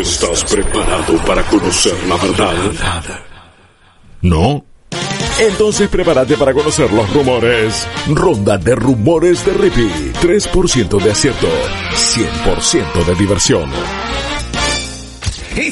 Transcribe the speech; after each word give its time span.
¿Estás 0.00 0.42
preparado 0.44 1.16
para 1.24 1.42
conocer 1.44 1.94
la 2.08 2.16
verdad? 2.16 3.20
¿No? 4.22 4.64
Entonces 5.38 5.88
prepárate 5.88 6.36
para 6.36 6.52
conocer 6.52 6.92
los 6.92 7.12
rumores. 7.14 7.86
Ronda 8.08 8.58
de 8.58 8.74
rumores 8.74 9.46
de 9.46 9.52
Rippy. 9.52 10.12
3% 10.20 11.00
de 11.00 11.10
acierto. 11.12 11.46
100% 11.92 13.04
de 13.04 13.14
diversión. 13.14 13.70
Y 15.56 15.70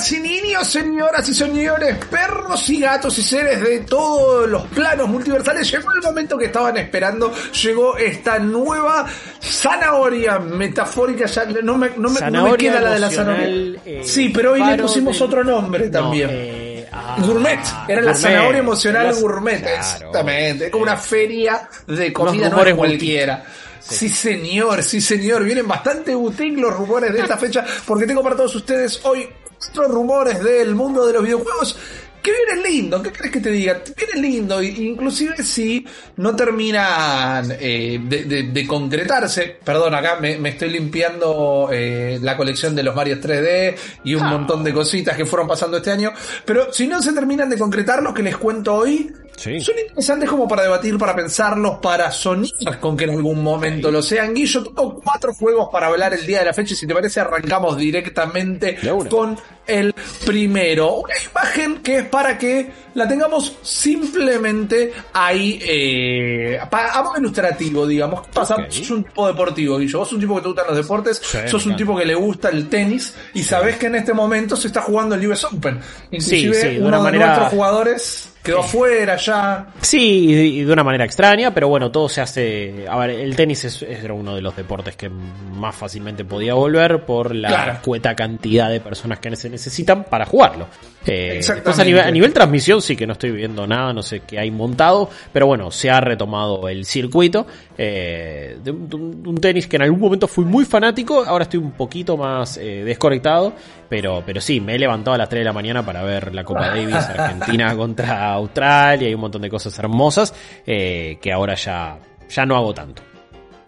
niñas 0.00 0.12
y 0.12 0.20
niños, 0.20 0.68
señoras 0.68 1.28
y 1.28 1.34
señores, 1.34 1.96
perros 2.10 2.68
y 2.70 2.80
gatos 2.80 3.18
y 3.18 3.22
seres 3.22 3.60
de 3.60 3.80
todos 3.80 4.48
los 4.48 4.66
planos 4.68 5.08
multiversales, 5.08 5.70
llegó 5.70 5.92
el 5.92 6.02
momento 6.02 6.38
que 6.38 6.46
estaban 6.46 6.76
esperando. 6.76 7.32
Llegó 7.62 7.96
esta 7.96 8.38
nueva 8.38 9.06
zanahoria 9.42 10.38
metafórica. 10.38 11.26
Ya 11.26 11.44
no 11.62 11.76
me, 11.76 11.90
no 11.96 12.10
me, 12.10 12.30
no 12.30 12.48
me 12.50 12.56
queda 12.56 12.80
la 12.80 12.92
de 12.92 12.98
la 13.00 13.10
zanahoria. 13.10 13.80
eh, 13.84 14.02
sí, 14.04 14.30
pero 14.30 14.52
hoy 14.52 14.62
le 14.64 14.76
pusimos 14.78 15.14
del- 15.18 15.22
otro 15.28 15.44
nombre 15.44 15.86
No, 15.86 15.90
también. 15.90 16.28
eh, 16.32 16.88
ah, 16.92 17.16
Gourmet, 17.20 17.60
era 17.88 18.00
la 18.02 18.14
zanahoria 18.14 18.60
emocional 18.60 19.06
Las- 19.08 19.20
gourmet, 19.20 19.60
claro. 19.60 19.76
exactamente, 19.76 20.66
es 20.66 20.70
como 20.70 20.84
una 20.84 20.96
feria 20.96 21.68
de 21.86 22.12
comida, 22.12 22.48
no 22.48 22.62
es 22.64 22.74
cualquiera. 22.74 23.44
Sí. 23.82 24.08
señor, 24.08 24.82
sí 24.84 25.00
señor, 25.00 25.42
vienen 25.42 25.66
bastante 25.66 26.14
boutique 26.14 26.60
los 26.60 26.72
rumores 26.74 27.12
de 27.12 27.20
esta 27.20 27.36
fecha, 27.36 27.64
porque 27.86 28.06
tengo 28.06 28.22
para 28.22 28.36
todos 28.36 28.54
ustedes 28.54 29.00
hoy 29.04 29.28
cuatro 29.60 29.88
rumores 29.88 30.42
del 30.42 30.74
mundo 30.74 31.06
de 31.06 31.12
los 31.12 31.22
videojuegos 31.22 31.78
que 32.22 32.32
vienen 32.32 32.62
lindo, 32.70 33.02
¿qué 33.02 33.12
crees 33.12 33.32
que 33.32 33.40
te 33.40 33.50
diga? 33.50 33.80
Vienen 33.96 34.20
lindo, 34.30 34.62
inclusive 34.62 35.42
si 35.42 35.86
no 36.16 36.36
terminan 36.36 37.50
eh, 37.58 37.98
de, 38.02 38.24
de- 38.24 38.42
de 38.42 38.66
concretarse, 38.66 39.56
perdón, 39.64 39.94
acá 39.94 40.18
me, 40.20 40.36
me 40.36 40.50
estoy 40.50 40.68
limpiando 40.68 41.70
eh, 41.72 42.18
la 42.20 42.36
colección 42.36 42.76
de 42.76 42.82
los 42.82 42.94
Mario 42.94 43.18
3D 43.18 43.74
y 44.04 44.14
un 44.16 44.26
montón 44.28 44.62
de 44.62 44.74
cositas 44.74 45.16
que 45.16 45.24
fueron 45.24 45.48
pasando 45.48 45.78
este 45.78 45.92
año, 45.92 46.12
pero 46.44 46.70
si 46.74 46.86
no 46.86 47.00
se 47.00 47.14
terminan 47.14 47.48
de 47.48 47.56
concretar 47.56 48.02
lo 48.02 48.12
que 48.12 48.22
les 48.22 48.36
cuento 48.36 48.74
hoy, 48.74 49.10
Sí. 49.36 49.60
son 49.60 49.78
interesantes 49.78 50.28
como 50.28 50.46
para 50.46 50.62
debatir, 50.62 50.98
para 50.98 51.16
pensarlos, 51.16 51.78
para 51.78 52.10
soñar 52.10 52.78
con 52.80 52.96
que 52.96 53.04
en 53.04 53.10
algún 53.10 53.42
momento 53.42 53.90
lo 53.90 54.02
sean. 54.02 54.34
Guillo, 54.34 54.62
tengo 54.64 55.00
cuatro 55.00 55.32
juegos 55.32 55.68
para 55.72 55.86
hablar 55.86 56.12
el 56.12 56.26
día 56.26 56.40
de 56.40 56.44
la 56.46 56.52
fecha 56.52 56.74
y 56.74 56.76
si 56.76 56.86
te 56.86 56.94
parece 56.94 57.20
arrancamos 57.20 57.76
directamente 57.76 58.78
con 59.08 59.38
el 59.66 59.94
primero. 60.26 60.96
Una 60.96 61.14
imagen 61.30 61.82
que 61.82 61.98
es 61.98 62.04
para 62.06 62.36
que 62.36 62.70
la 62.94 63.06
tengamos 63.08 63.56
simplemente 63.62 64.92
ahí 65.12 65.58
eh, 65.62 66.58
pa- 66.70 66.90
a 66.92 67.02
modo 67.02 67.18
ilustrativo, 67.18 67.86
digamos. 67.86 68.22
¿Qué 68.22 68.32
pasa? 68.32 68.54
Ok. 68.56 68.70
Sos 68.70 68.90
un 68.90 69.04
tipo 69.04 69.26
deportivo, 69.26 69.78
Guillo. 69.78 69.98
Vos 70.00 70.08
sos 70.08 70.14
un 70.14 70.20
tipo 70.20 70.34
que 70.36 70.42
te 70.42 70.48
gustan 70.48 70.66
los 70.68 70.76
deportes, 70.76 71.20
Sí, 71.22 71.38
sos 71.46 71.66
un 71.66 71.76
tipo 71.76 71.96
que 71.96 72.04
le 72.04 72.14
gusta 72.14 72.48
el 72.48 72.68
tenis 72.68 73.14
y 73.34 73.42
sabés 73.42 73.76
que 73.76 73.86
en 73.86 73.96
este 73.96 74.12
momento 74.12 74.56
se 74.56 74.68
está 74.68 74.82
jugando 74.82 75.14
el 75.14 75.26
US 75.28 75.44
Open. 75.44 75.78
Inclusive 76.10 76.54
sí, 76.54 76.68
de 76.68 76.80
uno 76.80 76.96
de 76.98 77.02
manera- 77.02 77.26
nuestros 77.26 77.48
jugadores 77.50 78.26
quedó 78.42 78.60
afuera 78.60 79.16
ya. 79.16 79.66
Sí, 79.82 80.62
de 80.64 80.72
una 80.72 80.82
manera 80.82 81.04
extraña, 81.04 81.52
pero 81.52 81.68
bueno, 81.68 81.90
todo 81.90 82.08
se 82.08 82.22
hace... 82.22 82.86
A 82.88 82.96
ver, 82.98 83.10
el 83.10 83.36
tenis 83.36 83.64
es, 83.66 83.82
era 83.82 84.14
uno 84.14 84.34
de 84.34 84.40
los 84.40 84.56
deportes 84.56 84.96
que 84.96 85.10
más 85.10 85.76
fácilmente 85.76 86.24
podía 86.24 86.54
volver 86.54 87.04
por 87.04 87.34
la 87.34 87.48
Claro. 87.48 87.78
cueta 87.84 88.16
cantidad 88.16 88.70
de 88.70 88.80
personas 88.80 89.18
que 89.18 89.36
se 89.36 89.50
necesitan 89.50 90.04
para 90.04 90.24
jugarlo. 90.24 90.68
Eh, 91.06 91.34
Exactamente. 91.36 91.82
a 91.82 91.84
nivel, 91.84 92.00
a 92.02 92.10
nivel 92.10 92.32
transmisión 92.32 92.79
sí 92.80 92.96
que 92.96 93.06
no 93.06 93.12
estoy 93.12 93.32
viendo 93.32 93.66
nada, 93.66 93.92
no 93.92 94.02
sé 94.02 94.20
qué 94.20 94.38
hay 94.38 94.50
montado, 94.50 95.08
pero 95.32 95.46
bueno, 95.46 95.70
se 95.70 95.90
ha 95.90 96.00
retomado 96.00 96.68
el 96.68 96.84
circuito 96.84 97.46
eh, 97.76 98.58
de, 98.62 98.70
un, 98.70 99.34
de 99.34 99.40
tenis 99.40 99.66
que 99.66 99.76
en 99.76 99.82
algún 99.82 100.00
momento 100.00 100.28
fui 100.28 100.44
muy 100.44 100.64
fanático, 100.64 101.24
ahora 101.24 101.44
estoy 101.44 101.60
un 101.60 101.72
poquito 101.72 102.16
más 102.16 102.56
eh, 102.56 102.84
desconectado, 102.84 103.52
pero, 103.88 104.22
pero 104.24 104.40
sí, 104.40 104.60
me 104.60 104.74
he 104.74 104.78
levantado 104.78 105.14
a 105.14 105.18
las 105.18 105.28
3 105.28 105.40
de 105.40 105.44
la 105.44 105.52
mañana 105.52 105.84
para 105.84 106.02
ver 106.02 106.34
la 106.34 106.44
Copa 106.44 106.68
Davis 106.74 106.94
Argentina 106.94 107.74
contra 107.74 108.32
Australia 108.32 109.08
y 109.08 109.14
un 109.14 109.20
montón 109.20 109.42
de 109.42 109.50
cosas 109.50 109.78
hermosas 109.78 110.34
eh, 110.66 111.18
que 111.20 111.32
ahora 111.32 111.54
ya, 111.54 111.98
ya 112.28 112.46
no 112.46 112.56
hago 112.56 112.72
tanto. 112.72 113.09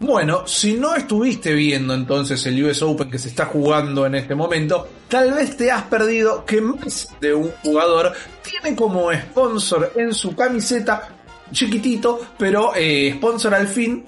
Bueno, 0.02 0.48
si 0.48 0.74
no 0.74 0.96
estuviste 0.96 1.52
viendo 1.52 1.94
entonces 1.94 2.44
el 2.46 2.64
US 2.64 2.82
Open 2.82 3.08
que 3.08 3.20
se 3.20 3.28
está 3.28 3.46
jugando 3.46 4.04
en 4.04 4.16
este 4.16 4.34
momento, 4.34 4.88
tal 5.06 5.32
vez 5.32 5.56
te 5.56 5.70
has 5.70 5.84
perdido 5.84 6.44
que 6.44 6.60
más 6.60 7.08
de 7.20 7.32
un 7.32 7.52
jugador 7.62 8.12
tiene 8.42 8.74
como 8.74 9.12
sponsor 9.12 9.92
en 9.94 10.12
su 10.12 10.34
camiseta, 10.34 11.08
chiquitito, 11.52 12.20
pero 12.36 12.72
eh, 12.74 13.14
sponsor 13.16 13.54
al 13.54 13.68
fin, 13.68 14.04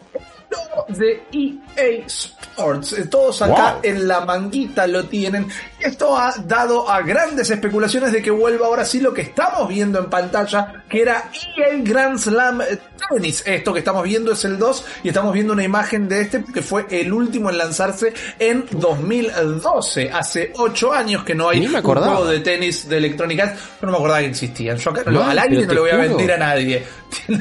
de 0.88 1.22
EA 1.32 2.04
Sports. 2.06 2.92
Eh, 2.94 3.06
Todos 3.06 3.42
acá 3.42 3.72
Wow. 3.74 3.80
en 3.82 4.08
la 4.08 4.20
manguita 4.24 4.86
lo 4.86 5.04
tienen. 5.04 5.48
Esto 5.80 6.16
ha 6.16 6.32
dado 6.46 6.88
a 6.90 7.02
grandes 7.02 7.50
especulaciones 7.50 8.12
de 8.12 8.22
que 8.22 8.30
vuelva 8.30 8.66
ahora 8.66 8.84
sí 8.84 9.00
lo 9.00 9.12
que 9.12 9.22
estamos 9.22 9.68
viendo 9.68 9.98
en 9.98 10.06
pantalla, 10.10 10.84
que 10.88 11.02
era 11.02 11.30
EA 11.56 11.76
Grand 11.82 12.18
Slam 12.18 12.62
Tennis. 13.10 13.42
Esto 13.46 13.72
que 13.72 13.80
estamos 13.80 14.02
viendo 14.04 14.32
es 14.32 14.44
el 14.44 14.58
2 14.58 14.84
y 15.02 15.08
estamos 15.08 15.32
viendo 15.34 15.52
una 15.52 15.64
imagen 15.64 16.08
de 16.08 16.22
este 16.22 16.44
que 16.44 16.62
fue 16.62 16.86
el 16.90 17.12
último 17.12 17.50
en 17.50 17.58
lanzarse 17.58 18.14
en 18.38 18.64
2012. 18.70 20.10
Hace 20.10 20.52
8 20.56 20.92
años 20.92 21.24
que 21.24 21.34
no 21.34 21.48
hay 21.48 21.66
un 21.66 21.72
juego 21.82 22.24
de 22.26 22.40
tenis 22.40 22.88
de 22.88 22.98
Electronic 22.98 23.40
Arts. 23.40 23.60
No 23.82 23.90
me 23.90 23.96
acordaba 23.96 24.20
que 24.20 24.26
existían. 24.26 24.76
Yo 24.78 24.90
acá 24.90 25.02
no, 25.10 25.22
al 25.22 25.38
aire 25.38 25.66
no 25.66 25.74
le 25.74 25.80
voy 25.80 25.90
a 25.90 25.96
mentir 25.98 26.32
a 26.32 26.38
nadie. 26.38 26.82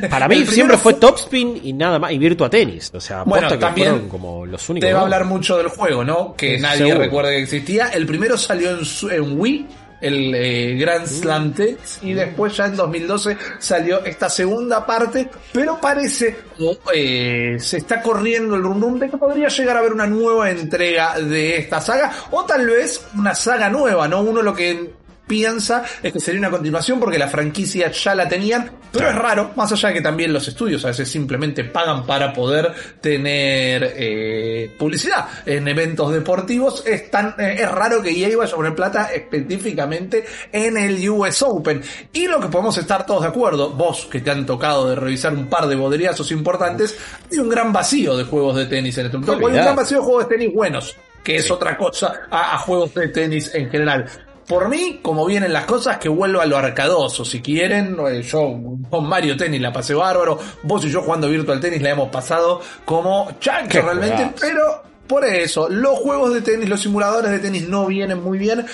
Para 0.10 0.28
mí 0.28 0.46
siempre 0.46 0.78
fue 0.78 0.94
Topspin 0.96 1.60
y 1.64 1.74
nada 1.74 1.98
más, 2.00 2.12
y 2.12 2.18
Virtua 2.18 2.50
Tenis. 2.50 2.92
O 2.94 3.00
sea, 3.04 3.24
Bueno, 3.24 3.48
que 3.50 3.58
también 3.58 3.90
fueron 3.92 4.10
como 4.10 4.46
los 4.46 4.70
únicos. 4.70 4.88
Te 4.88 4.94
va 4.94 5.02
a 5.02 5.04
hablar 5.04 5.26
mucho 5.26 5.58
del 5.58 5.68
juego, 5.68 6.04
¿no? 6.04 6.36
Que 6.36 6.58
nadie 6.60 6.80
seguro. 6.80 7.00
recuerda 7.00 7.30
que 7.32 7.42
existía. 7.44 7.88
El 7.90 8.06
primero 8.06 8.38
salió 8.38 8.72
en, 8.72 8.86
su- 8.86 9.10
en 9.10 9.40
Wii, 9.40 9.68
el 10.02 10.36
eh, 10.36 10.76
Grand 10.78 11.06
Slam 11.08 11.54
Tennis, 11.54 12.00
y 12.02 12.14
después 12.14 12.58
ya 12.58 12.66
en 12.66 12.76
2012 12.76 13.38
salió 13.60 14.04
esta 14.04 14.30
segunda 14.30 14.86
parte, 14.86 15.30
pero 15.54 15.80
parece 15.80 16.36
o, 16.60 16.78
eh, 16.94 17.56
se 17.60 17.78
está 17.78 18.02
corriendo 18.02 18.56
el 18.56 18.64
rum 18.64 18.82
rum 18.82 19.00
de 19.00 19.10
que 19.10 19.16
podría 19.18 19.48
llegar 19.48 19.78
a 19.78 19.80
haber 19.80 19.94
una 19.94 20.06
nueva 20.08 20.50
entrega 20.52 21.18
de 21.20 21.56
esta 21.58 21.80
saga, 21.80 22.12
o 22.32 22.44
tal 22.44 22.66
vez 22.68 23.06
una 23.18 23.34
saga 23.34 23.70
nueva, 23.70 24.08
¿no? 24.10 24.22
Uno 24.22 24.42
lo 24.42 24.54
que 24.54 24.92
piensa 25.28 25.84
es 26.02 26.12
que 26.12 26.20
sería 26.20 26.40
una 26.40 26.50
continuación 26.50 27.00
porque 27.00 27.18
la 27.18 27.28
franquicia 27.28 27.92
ya 27.92 28.16
la 28.16 28.28
tenían, 28.28 28.70
pero 28.92 29.10
es 29.10 29.16
raro, 29.16 29.52
más 29.56 29.72
allá 29.72 29.90
de 29.90 29.96
que 29.96 30.02
también 30.02 30.34
los 30.34 30.48
estudios 30.48 30.84
a 30.86 30.90
veces 30.90 31.10
simplemente 31.10 31.64
pagan 31.64 32.06
para 32.06 32.34
poder 32.34 32.72
tener 33.00 33.94
eh, 33.96 34.76
publicidad 34.78 35.28
en 35.46 35.68
eventos 35.68 36.12
deportivos, 36.12 36.84
es, 36.86 37.10
tan, 37.10 37.36
eh, 37.40 37.56
es 37.60 37.72
raro 37.72 38.02
que 38.02 38.12
EA 38.12 38.38
vaya 38.38 38.54
a 38.54 38.56
poner 38.56 38.76
plata 38.76 39.12
específicamente 39.14 40.26
en 40.52 40.78
el 40.78 41.10
US 41.10 41.42
Open. 41.42 41.82
Y 42.12 42.28
lo 42.28 42.40
que 42.40 42.48
podemos 42.48 42.78
estar 42.78 43.06
todos 43.06 43.24
de 43.24 43.30
acuerdo, 43.30 43.72
vos 43.72 44.08
que 44.12 44.20
te 44.20 44.32
han 44.32 44.46
tocado 44.46 44.90
de 44.90 44.96
revisar 44.96 45.34
un 45.34 45.48
par 45.48 45.68
de 45.68 45.76
bodriazos 45.76 46.32
importantes, 46.32 46.98
hay 47.32 47.40
un 47.40 47.50
gran 47.50 47.72
vacío 47.72 48.18
de 48.18 48.26
juegos 48.26 48.58
de 48.58 48.66
tenis 48.66 48.98
en 48.98 49.06
este 49.06 49.18
momento. 49.18 49.48
Hay 49.48 49.54
un 49.54 49.64
gran 49.64 49.76
vacío 49.76 49.98
de 50.00 50.04
juegos 50.04 50.28
de 50.28 50.38
tenis 50.38 50.54
buenos, 50.54 50.96
que 51.24 51.38
es 51.38 51.50
otra 51.50 51.78
cosa 51.78 52.14
a, 52.30 52.56
a 52.56 52.58
juegos 52.60 52.94
de 52.94 53.08
tenis 53.08 53.54
en 53.54 53.70
general. 53.70 54.06
Por 54.48 54.70
mí, 54.70 55.00
como 55.02 55.26
vienen 55.26 55.54
las 55.54 55.66
cosas, 55.66 55.98
que 55.98 56.10
vuelva 56.10 56.44
a 56.44 56.46
lo 56.46 56.58
arcadoso. 56.58 57.24
Si 57.24 57.42
quieren, 57.42 57.98
eh, 58.10 58.22
yo 58.22 58.60
con 58.90 59.08
Mario 59.08 59.38
Tennis 59.38 59.62
la 59.62 59.72
pasé 59.72 59.94
bárbaro. 59.94 60.38
Vos 60.64 60.84
y 60.86 60.90
yo 60.90 61.02
jugando 61.02 61.30
Virtual 61.30 61.60
Tennis 61.60 61.82
la 61.82 61.92
hemos 61.92 62.10
pasado 62.10 62.62
como 62.86 63.32
chancho 63.40 63.82
realmente. 63.82 64.32
Pero 64.40 64.84
por 65.08 65.26
eso, 65.26 65.70
los 65.70 66.00
juegos 66.00 66.34
de 66.34 66.42
tenis, 66.42 66.70
los 66.70 66.82
simuladores 66.82 67.32
de 67.32 67.40
tenis 67.40 67.68
no 67.68 67.86
vienen 67.86 68.22
muy 68.22 68.38
bien. 68.38 68.66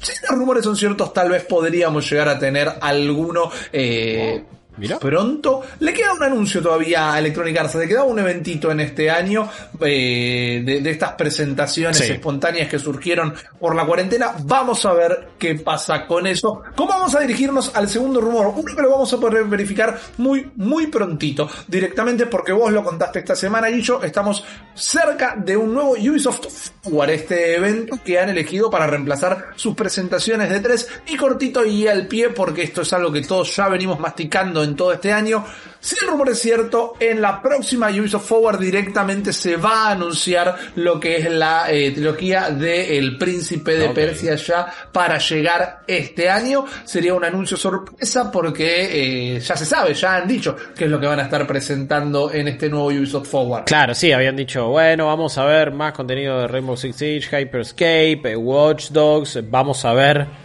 Si 0.00 0.12
los 0.28 0.38
rumores 0.38 0.64
son 0.64 0.76
ciertos, 0.76 1.12
tal 1.12 1.30
vez 1.30 1.44
podríamos 1.44 2.08
llegar 2.10 2.28
a 2.28 2.38
tener 2.38 2.70
alguno 2.80 3.50
eh, 3.72 4.44
Mira. 4.76 4.98
pronto. 4.98 5.62
Le 5.80 5.92
queda 5.92 6.12
un 6.12 6.22
anuncio 6.22 6.60
todavía 6.62 7.12
a 7.12 7.18
Electronic 7.18 7.56
Arts, 7.58 7.74
le 7.76 7.86
queda 7.88 8.02
un 8.04 8.18
eventito 8.18 8.70
en 8.70 8.80
este 8.80 9.10
año 9.10 9.48
eh, 9.80 10.62
de, 10.64 10.80
de 10.80 10.90
estas 10.90 11.12
presentaciones 11.12 11.98
Sí. 11.98 12.12
espontáneas 12.12 12.68
que 12.68 12.78
surgieron 12.78 13.34
por 13.60 13.74
la 13.76 13.84
cuarentena. 13.86 14.32
Vamos 14.44 14.84
a 14.84 14.92
ver 14.92 15.28
qué 15.38 15.54
pasa 15.56 16.06
con 16.06 16.26
eso. 16.26 16.62
¿Cómo 16.74 16.88
vamos 16.90 17.14
a 17.14 17.20
dirigirnos 17.20 17.74
al 17.74 17.88
segundo 17.88 18.20
rumor? 18.20 18.52
Uno 18.56 18.74
que 18.74 18.82
lo 18.82 18.90
vamos 18.90 19.12
a 19.12 19.18
poder 19.18 19.44
verificar 19.44 19.98
muy, 20.18 20.50
muy 20.56 20.88
prontito, 20.88 21.48
directamente 21.68 22.26
porque 22.26 22.52
vos 22.52 22.72
lo 22.72 22.82
contaste 22.82 23.20
esta 23.20 23.36
semana 23.36 23.70
y 23.70 23.80
yo 23.80 24.02
estamos 24.02 24.44
cerca 24.74 25.34
de 25.36 25.56
un 25.56 25.72
nuevo 25.72 25.92
Ubisoft 25.92 26.46
Forward, 26.82 27.10
este 27.10 27.56
evento 27.56 27.96
que 28.04 28.18
han 28.18 28.28
elegido 28.28 28.70
para 28.70 28.86
reemplazar 28.86 29.48
sus 29.56 29.74
presentaciones 29.74 30.50
de 30.50 30.60
tres 30.60 30.88
y 31.06 31.16
cortito 31.16 31.64
y 31.64 31.86
al 31.86 32.06
pie 32.08 32.30
porque 32.30 32.62
esto 32.64 32.82
es 32.82 32.92
algo 32.92 33.12
que 33.12 33.22
todos 33.22 33.54
ya 33.54 33.68
venimos 33.68 34.00
masticando 34.00 34.63
en 34.64 34.76
todo 34.76 34.92
este 34.92 35.12
año. 35.12 35.44
Si 35.84 35.96
el 36.00 36.10
rumor 36.10 36.30
es 36.30 36.38
cierto, 36.38 36.94
en 36.98 37.20
la 37.20 37.42
próxima 37.42 37.90
Ubisoft 37.90 38.26
Forward 38.26 38.58
directamente 38.58 39.34
se 39.34 39.58
va 39.58 39.88
a 39.88 39.90
anunciar 39.90 40.56
lo 40.76 40.98
que 40.98 41.18
es 41.18 41.30
la 41.30 41.70
eh, 41.70 41.90
trilogía 41.90 42.48
de 42.48 42.96
El 42.96 43.18
Príncipe 43.18 43.72
de 43.76 43.90
Persia 43.90 44.34
ya 44.36 44.66
para 44.90 45.18
llegar 45.18 45.82
este 45.86 46.30
año. 46.30 46.64
Sería 46.86 47.12
un 47.12 47.22
anuncio 47.22 47.58
sorpresa 47.58 48.32
porque 48.32 49.34
eh, 49.36 49.40
ya 49.40 49.56
se 49.58 49.66
sabe, 49.66 49.92
ya 49.92 50.16
han 50.16 50.26
dicho 50.26 50.56
qué 50.74 50.84
es 50.86 50.90
lo 50.90 50.98
que 50.98 51.06
van 51.06 51.20
a 51.20 51.24
estar 51.24 51.46
presentando 51.46 52.32
en 52.32 52.48
este 52.48 52.70
nuevo 52.70 52.86
Ubisoft 52.86 53.28
Forward. 53.28 53.64
Claro, 53.64 53.94
sí, 53.94 54.10
habían 54.10 54.36
dicho, 54.36 54.68
bueno, 54.68 55.08
vamos 55.08 55.36
a 55.36 55.44
ver 55.44 55.70
más 55.70 55.92
contenido 55.92 56.40
de 56.40 56.48
Rainbow 56.48 56.78
Six 56.78 56.96
Siege, 56.96 57.42
Hyperscape, 57.42 58.22
eh, 58.24 58.36
Watch 58.36 58.88
Dogs, 58.88 59.38
vamos 59.50 59.84
a 59.84 59.92
ver 59.92 60.43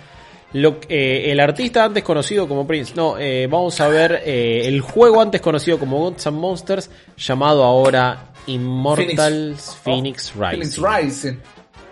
lo, 0.53 0.79
eh, 0.89 1.31
el 1.31 1.39
artista 1.39 1.83
antes 1.83 2.03
conocido 2.03 2.47
como 2.47 2.65
Prince. 2.65 2.93
No, 2.95 3.17
eh, 3.17 3.47
vamos 3.47 3.79
a 3.81 3.87
ver 3.87 4.23
eh, 4.25 4.63
el 4.65 4.81
juego 4.81 5.21
antes 5.21 5.41
conocido 5.41 5.77
como 5.77 5.99
Gods 5.99 6.27
and 6.27 6.37
Monsters, 6.37 6.89
llamado 7.17 7.63
ahora 7.63 8.31
Immortals 8.47 9.77
Phoenix, 9.83 10.33
oh, 10.35 10.41
Phoenix 10.49 10.77
Rising. 10.77 11.37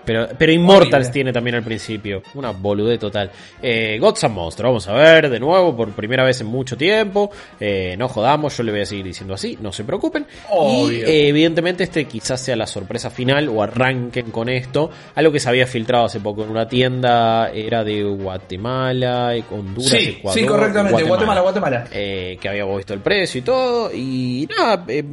Pero, 0.07 0.30
pero 0.38 0.54
Immortals 0.54 1.12
tiene 1.12 1.33
también 1.33 1.57
al 1.57 1.63
principio. 1.63 2.24
Una 2.36 2.51
boludez 2.51 2.98
total. 2.98 3.30
Eh, 3.62 3.98
Gods 4.00 4.24
and 4.24 4.33
Monsters, 4.33 4.65
vamos 4.65 4.88
a 4.88 4.94
ver 4.94 5.30
de 5.30 5.38
nuevo 5.38 5.75
por 5.75 5.92
primera 5.92 6.24
vez 6.24 6.39
en 6.39 6.48
mucho 6.48 6.77
tiempo. 6.77 7.30
Eh, 7.59 7.94
no 7.98 8.07
jodamos, 8.07 8.56
yo 8.56 8.63
le 8.63 8.71
voy 8.71 8.81
a 8.81 8.86
seguir 8.86 9.04
diciendo 9.04 9.33
así, 9.33 9.57
no 9.62 9.74
se 9.74 9.83
preocupen. 9.83 10.25
Y 10.50 11.01
eh, 11.01 11.27
evidentemente 11.27 11.83
este 11.83 12.06
quizás 12.06 12.39
sea 12.39 12.56
la 12.56 12.68
sorpresa 12.68 13.09
final 13.09 13.50
o 13.50 13.62
arranquen 13.62 14.31
con 14.31 14.48
esto. 14.48 14.89
Algo 15.15 15.33
que 15.33 15.42
se 15.42 15.50
había 15.50 15.68
filtrado 15.68 16.06
hace 16.06 16.21
poco 16.21 16.45
en 16.45 16.51
una 16.51 16.69
tienda 16.69 17.50
era 17.50 17.83
de 17.83 18.01
Guatemala, 18.03 19.33
Honduras, 19.51 19.89
sí, 19.89 20.15
Ecuador. 20.19 20.39
Sí, 20.39 20.45
correctamente, 20.45 21.03
Guatemala, 21.03 21.42
Guatemala. 21.42 21.88
Eh, 21.92 22.38
que 22.39 22.48
habíamos 22.48 22.77
visto 22.77 22.94
el 22.94 23.01
precio 23.01 23.39
y 23.39 23.42
todo. 23.42 23.92
Y 23.94 24.48
nada, 24.57 24.86
eh, 24.88 25.03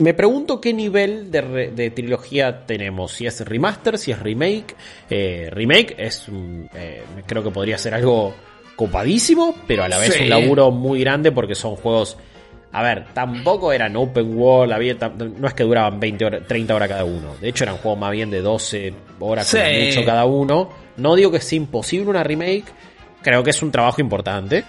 me 0.00 0.14
pregunto 0.14 0.60
qué 0.60 0.72
nivel 0.72 1.30
de, 1.30 1.92
trilogía 1.94 2.66
tenemos. 2.66 3.12
Si 3.12 3.26
es 3.26 3.40
remaster, 3.46 3.98
si 3.98 4.10
es 4.10 4.18
remake. 4.18 4.74
Eh, 5.08 5.48
remake 5.52 5.94
es, 5.98 6.26
eh, 6.74 7.02
creo 7.26 7.44
que 7.44 7.50
podría 7.50 7.78
ser 7.78 7.94
algo 7.94 8.34
copadísimo, 8.76 9.54
pero 9.66 9.84
a 9.84 9.88
la 9.88 9.98
vez 9.98 10.18
un 10.20 10.28
laburo 10.28 10.70
muy 10.70 11.00
grande 11.00 11.32
porque 11.32 11.54
son 11.54 11.76
juegos. 11.76 12.16
A 12.72 12.82
ver, 12.82 13.06
tampoco 13.12 13.72
eran 13.72 13.96
open 13.96 14.38
world, 14.38 14.72
había, 14.72 14.94
no 14.94 15.48
es 15.48 15.54
que 15.54 15.64
duraban 15.64 15.98
20 15.98 16.24
horas, 16.24 16.46
30 16.46 16.74
horas 16.74 16.88
cada 16.88 17.04
uno. 17.04 17.34
De 17.40 17.48
hecho, 17.48 17.64
eran 17.64 17.76
juegos 17.76 17.98
más 17.98 18.12
bien 18.12 18.30
de 18.30 18.40
12 18.40 18.94
horas 19.18 19.54
mucho 19.54 20.04
cada 20.04 20.24
uno. 20.24 20.70
No 20.96 21.16
digo 21.16 21.30
que 21.30 21.40
sea 21.40 21.56
imposible 21.56 22.08
una 22.08 22.22
remake, 22.22 22.64
creo 23.22 23.42
que 23.42 23.50
es 23.50 23.60
un 23.62 23.70
trabajo 23.70 24.00
importante. 24.00 24.64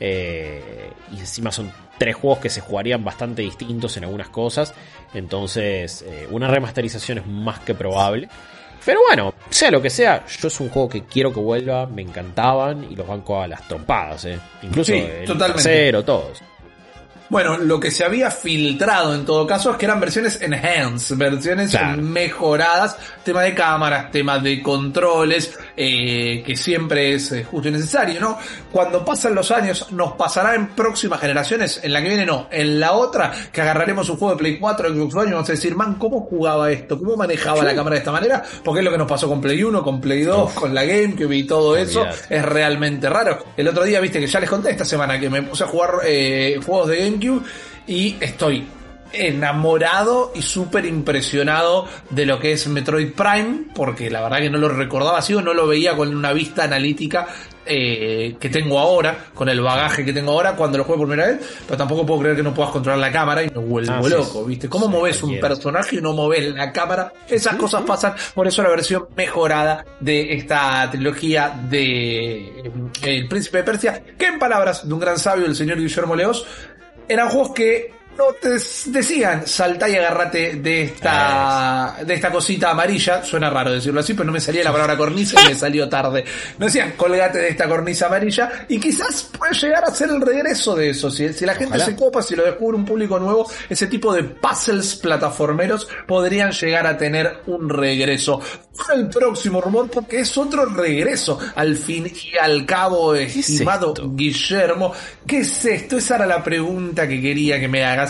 Eh, 0.00 0.90
y 1.14 1.20
encima 1.20 1.52
son 1.52 1.70
tres 2.02 2.16
juegos 2.16 2.40
que 2.40 2.50
se 2.50 2.60
jugarían 2.60 3.04
bastante 3.04 3.42
distintos 3.42 3.96
en 3.96 4.02
algunas 4.02 4.28
cosas. 4.28 4.74
Entonces, 5.14 6.02
eh, 6.02 6.26
una 6.32 6.48
remasterización 6.48 7.18
es 7.18 7.26
más 7.28 7.60
que 7.60 7.74
probable. 7.74 8.28
Pero 8.84 9.02
bueno, 9.06 9.34
sea 9.48 9.70
lo 9.70 9.80
que 9.80 9.88
sea, 9.88 10.26
yo 10.26 10.48
es 10.48 10.58
un 10.58 10.68
juego 10.68 10.88
que 10.88 11.04
quiero 11.04 11.32
que 11.32 11.38
vuelva, 11.38 11.86
me 11.86 12.02
encantaban 12.02 12.90
y 12.90 12.96
los 12.96 13.06
banco 13.06 13.40
a 13.40 13.46
las 13.46 13.68
trompadas, 13.68 14.24
eh. 14.24 14.36
Incluso 14.62 14.92
el 14.94 15.38
tercero, 15.38 16.04
todos. 16.04 16.42
Bueno, 17.28 17.56
lo 17.56 17.78
que 17.78 17.92
se 17.92 18.04
había 18.04 18.30
filtrado 18.30 19.14
en 19.14 19.24
todo 19.24 19.46
caso 19.46 19.70
es 19.70 19.76
que 19.76 19.86
eran 19.86 20.00
versiones 20.00 20.42
enhanced, 20.42 21.16
versiones 21.16 21.74
mejoradas, 21.96 22.98
tema 23.24 23.42
de 23.42 23.54
cámaras, 23.54 24.10
tema 24.10 24.38
de 24.40 24.60
controles, 24.60 25.56
eh, 25.76 26.42
que 26.44 26.56
siempre 26.56 27.14
es 27.14 27.32
eh, 27.32 27.44
justo 27.44 27.68
y 27.68 27.72
necesario, 27.72 28.20
¿no? 28.20 28.38
Cuando 28.70 29.04
pasan 29.04 29.34
los 29.34 29.50
años, 29.50 29.90
nos 29.92 30.12
pasará 30.12 30.54
en 30.54 30.68
próximas 30.68 31.20
generaciones, 31.20 31.80
en 31.82 31.92
la 31.92 32.02
que 32.02 32.08
viene 32.08 32.26
no, 32.26 32.48
en 32.50 32.78
la 32.78 32.92
otra, 32.92 33.32
que 33.52 33.60
agarraremos 33.60 34.08
un 34.08 34.16
juego 34.16 34.34
de 34.34 34.38
Play 34.38 34.58
4, 34.58 34.90
Xbox 34.90 35.14
One 35.14 35.28
y 35.30 35.32
vamos 35.32 35.48
a 35.48 35.52
decir, 35.52 35.74
man, 35.74 35.94
¿cómo 35.94 36.20
jugaba 36.20 36.70
esto? 36.70 36.98
¿Cómo 36.98 37.16
manejaba 37.16 37.62
la 37.62 37.74
cámara 37.74 37.94
de 37.94 37.98
esta 37.98 38.12
manera? 38.12 38.42
Porque 38.64 38.80
es 38.80 38.84
lo 38.84 38.90
que 38.90 38.98
nos 38.98 39.08
pasó 39.08 39.28
con 39.28 39.40
Play 39.40 39.62
1, 39.62 39.82
con 39.82 40.00
Play 40.00 40.22
2, 40.22 40.52
con 40.52 40.74
la 40.74 40.84
GameCube 40.84 41.36
y 41.36 41.44
todo 41.44 41.76
eso, 41.76 42.04
es 42.28 42.44
realmente 42.44 43.08
raro. 43.08 43.44
El 43.56 43.68
otro 43.68 43.84
día, 43.84 44.00
viste 44.00 44.20
que 44.20 44.26
ya 44.26 44.40
les 44.40 44.50
conté 44.50 44.70
esta 44.70 44.84
semana 44.84 45.18
que 45.18 45.30
me 45.30 45.42
puse 45.42 45.64
a 45.64 45.66
jugar 45.66 45.90
eh, 46.04 46.58
juegos 46.64 46.88
de 46.88 46.98
GameCube 46.98 47.42
y 47.86 48.16
estoy 48.20 48.66
enamorado 49.12 50.32
y 50.34 50.42
súper 50.42 50.86
impresionado 50.86 51.86
de 52.10 52.26
lo 52.26 52.38
que 52.38 52.52
es 52.52 52.66
Metroid 52.66 53.12
Prime, 53.12 53.64
porque 53.74 54.10
la 54.10 54.22
verdad 54.22 54.38
que 54.38 54.50
no 54.50 54.58
lo 54.58 54.68
recordaba 54.68 55.18
así 55.18 55.34
o 55.34 55.42
no 55.42 55.54
lo 55.54 55.66
veía 55.66 55.96
con 55.96 56.14
una 56.14 56.32
vista 56.32 56.64
analítica 56.64 57.26
eh, 57.64 58.34
que 58.40 58.48
tengo 58.48 58.78
ahora, 58.78 59.26
con 59.34 59.48
el 59.48 59.60
bagaje 59.60 60.04
que 60.04 60.12
tengo 60.12 60.32
ahora 60.32 60.56
cuando 60.56 60.78
lo 60.78 60.84
juego 60.84 61.02
por 61.02 61.08
primera 61.10 61.30
vez, 61.30 61.40
pero 61.64 61.78
tampoco 61.78 62.04
puedo 62.04 62.20
creer 62.20 62.36
que 62.36 62.42
no 62.42 62.52
puedas 62.52 62.72
controlar 62.72 62.98
la 62.98 63.12
cámara 63.12 63.44
y 63.44 63.50
me 63.50 63.58
vuelvo 63.58 63.92
ah, 63.92 64.08
loco, 64.08 64.44
¿viste? 64.44 64.68
¿Cómo 64.68 64.88
moves 64.88 65.22
un 65.22 65.38
personaje 65.38 65.96
y 65.96 66.00
no 66.00 66.12
moves 66.12 66.52
la 66.54 66.72
cámara? 66.72 67.12
Esas 67.28 67.54
cosas 67.54 67.82
pasan, 67.82 68.14
por 68.34 68.48
eso 68.48 68.62
la 68.62 68.68
versión 68.68 69.06
mejorada 69.16 69.84
de 70.00 70.34
esta 70.34 70.90
trilogía 70.90 71.56
de 71.68 72.48
eh, 72.48 72.72
El 73.02 73.28
Príncipe 73.28 73.58
de 73.58 73.64
Persia, 73.64 74.02
que 74.18 74.26
en 74.26 74.40
palabras 74.40 74.86
de 74.86 74.92
un 74.92 74.98
gran 74.98 75.18
sabio, 75.18 75.46
el 75.46 75.54
señor 75.54 75.78
Guillermo 75.78 76.16
Leos, 76.16 76.44
eran 77.08 77.28
juegos 77.28 77.52
que 77.52 77.92
no 78.16 78.32
te 78.40 78.50
decían 78.50 79.46
salta 79.46 79.88
y 79.88 79.96
agarrate 79.96 80.56
de 80.56 80.82
esta 80.82 81.96
de 82.04 82.14
esta 82.14 82.30
cosita 82.30 82.70
amarilla. 82.70 83.24
Suena 83.24 83.50
raro 83.50 83.72
decirlo 83.72 84.00
así 84.00 84.14
pero 84.14 84.24
no 84.24 84.32
me 84.32 84.40
salía 84.40 84.64
la 84.64 84.72
palabra 84.72 84.96
cornisa 84.96 85.40
y 85.42 85.48
me 85.48 85.54
salió 85.54 85.88
tarde. 85.88 86.24
No 86.58 86.66
decían 86.66 86.92
colgate 86.96 87.38
de 87.38 87.48
esta 87.48 87.68
cornisa 87.68 88.06
amarilla 88.06 88.66
y 88.68 88.78
quizás 88.78 89.30
puede 89.36 89.54
llegar 89.54 89.84
a 89.84 89.90
ser 89.90 90.10
el 90.10 90.20
regreso 90.20 90.74
de 90.74 90.90
eso. 90.90 91.10
Si, 91.10 91.32
si 91.32 91.46
la 91.46 91.54
gente 91.54 91.78
se 91.78 91.96
copa 91.96 92.22
si 92.22 92.36
lo 92.36 92.44
descubre 92.44 92.76
un 92.76 92.84
público 92.84 93.18
nuevo 93.18 93.50
ese 93.68 93.86
tipo 93.86 94.12
de 94.12 94.24
puzzles 94.24 94.96
plataformeros 94.96 95.88
podrían 96.06 96.52
llegar 96.52 96.86
a 96.86 96.96
tener 96.96 97.42
un 97.46 97.68
regreso. 97.68 98.40
El 98.94 99.08
próximo 99.08 99.60
rumor 99.60 99.90
porque 99.90 100.20
es 100.20 100.36
otro 100.36 100.64
regreso 100.64 101.38
al 101.54 101.76
fin 101.76 102.06
y 102.06 102.36
al 102.36 102.64
cabo 102.66 103.14
estimado 103.14 103.94
Guillermo. 104.14 104.92
¿qué 105.26 105.40
es 105.40 105.64
esto? 105.64 105.98
esa 105.98 106.16
era 106.16 106.26
la 106.26 106.42
pregunta 106.42 107.06
que 107.06 107.20
quería 107.20 107.60
que 107.60 107.68
me 107.68 107.84
haga 107.84 108.01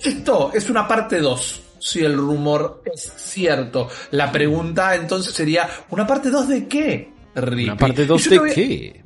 esto 0.00 0.50
es 0.54 0.70
una 0.70 0.86
parte 0.86 1.20
2 1.20 1.62
si 1.78 2.04
el 2.04 2.16
rumor 2.16 2.82
es 2.92 3.12
cierto. 3.16 3.88
La 4.10 4.30
pregunta 4.32 4.94
entonces 4.94 5.34
sería, 5.34 5.68
¿una 5.90 6.06
parte 6.06 6.30
2 6.30 6.48
de 6.48 6.68
qué? 6.68 7.12
¿Una 7.34 7.76
parte 7.76 8.06
2 8.06 8.30
de 8.30 8.40
qué? 8.52 9.02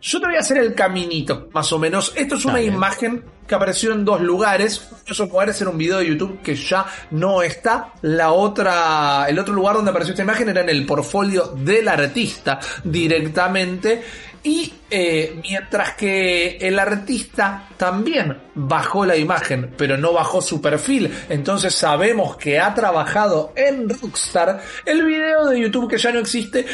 Yo 0.00 0.20
te 0.20 0.26
voy 0.26 0.36
a 0.36 0.40
hacer 0.40 0.58
el 0.58 0.74
caminito, 0.74 1.48
más 1.52 1.72
o 1.72 1.78
menos. 1.78 2.12
Esto 2.14 2.34
es 2.34 2.44
una 2.44 2.60
imagen 2.60 3.24
que 3.46 3.54
apareció 3.54 3.92
en 3.92 4.04
dos 4.04 4.20
lugares. 4.20 4.86
Eso 5.06 5.28
puede 5.30 5.54
ser 5.54 5.66
un 5.66 5.78
video 5.78 5.98
de 5.98 6.08
YouTube 6.08 6.42
que 6.42 6.54
ya 6.54 6.84
no 7.10 7.42
está. 7.42 7.94
La 8.02 8.32
otra, 8.32 9.24
el 9.28 9.38
otro 9.38 9.54
lugar 9.54 9.76
donde 9.76 9.90
apareció 9.90 10.12
esta 10.12 10.22
imagen 10.22 10.50
era 10.50 10.60
en 10.60 10.68
el 10.68 10.84
portfolio 10.84 11.54
del 11.56 11.88
artista 11.88 12.60
directamente. 12.84 14.02
Y 14.44 14.70
eh, 14.90 15.40
mientras 15.42 15.94
que 15.94 16.58
el 16.58 16.78
artista 16.78 17.66
también 17.78 18.36
bajó 18.54 19.06
la 19.06 19.16
imagen, 19.16 19.74
pero 19.76 19.96
no 19.96 20.12
bajó 20.12 20.42
su 20.42 20.60
perfil, 20.60 21.10
entonces 21.30 21.74
sabemos 21.74 22.36
que 22.36 22.60
ha 22.60 22.74
trabajado 22.74 23.54
en 23.56 23.88
Rockstar, 23.88 24.60
el 24.84 25.02
video 25.02 25.46
de 25.46 25.60
YouTube 25.60 25.88
que 25.88 25.96
ya 25.96 26.12
no 26.12 26.18
existe, 26.18 26.66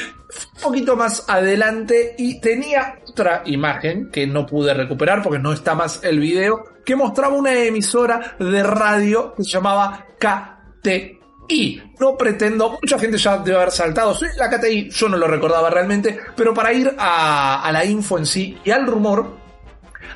un 0.56 0.60
poquito 0.60 0.96
más 0.96 1.24
adelante 1.28 2.16
y 2.18 2.40
tenía 2.40 2.98
otra 3.06 3.42
imagen 3.46 4.10
que 4.10 4.26
no 4.26 4.46
pude 4.46 4.74
recuperar 4.74 5.22
porque 5.22 5.38
no 5.38 5.52
está 5.52 5.76
más 5.76 6.02
el 6.02 6.18
video, 6.18 6.64
que 6.84 6.96
mostraba 6.96 7.36
una 7.36 7.54
emisora 7.54 8.34
de 8.40 8.64
radio 8.64 9.32
que 9.36 9.44
se 9.44 9.50
llamaba 9.50 10.06
KT 10.18 11.19
y 11.50 11.82
no 11.98 12.16
pretendo, 12.16 12.78
mucha 12.80 12.98
gente 12.98 13.18
ya 13.18 13.38
debe 13.38 13.56
haber 13.56 13.70
saltado, 13.70 14.16
la 14.36 14.48
KTI, 14.48 14.90
yo 14.90 15.08
no 15.08 15.16
lo 15.16 15.26
recordaba 15.26 15.68
realmente, 15.68 16.18
pero 16.36 16.54
para 16.54 16.72
ir 16.72 16.94
a, 16.96 17.68
la 17.72 17.84
info 17.84 18.18
en 18.18 18.26
sí 18.26 18.56
y 18.64 18.70
al 18.70 18.86
rumor, 18.86 19.36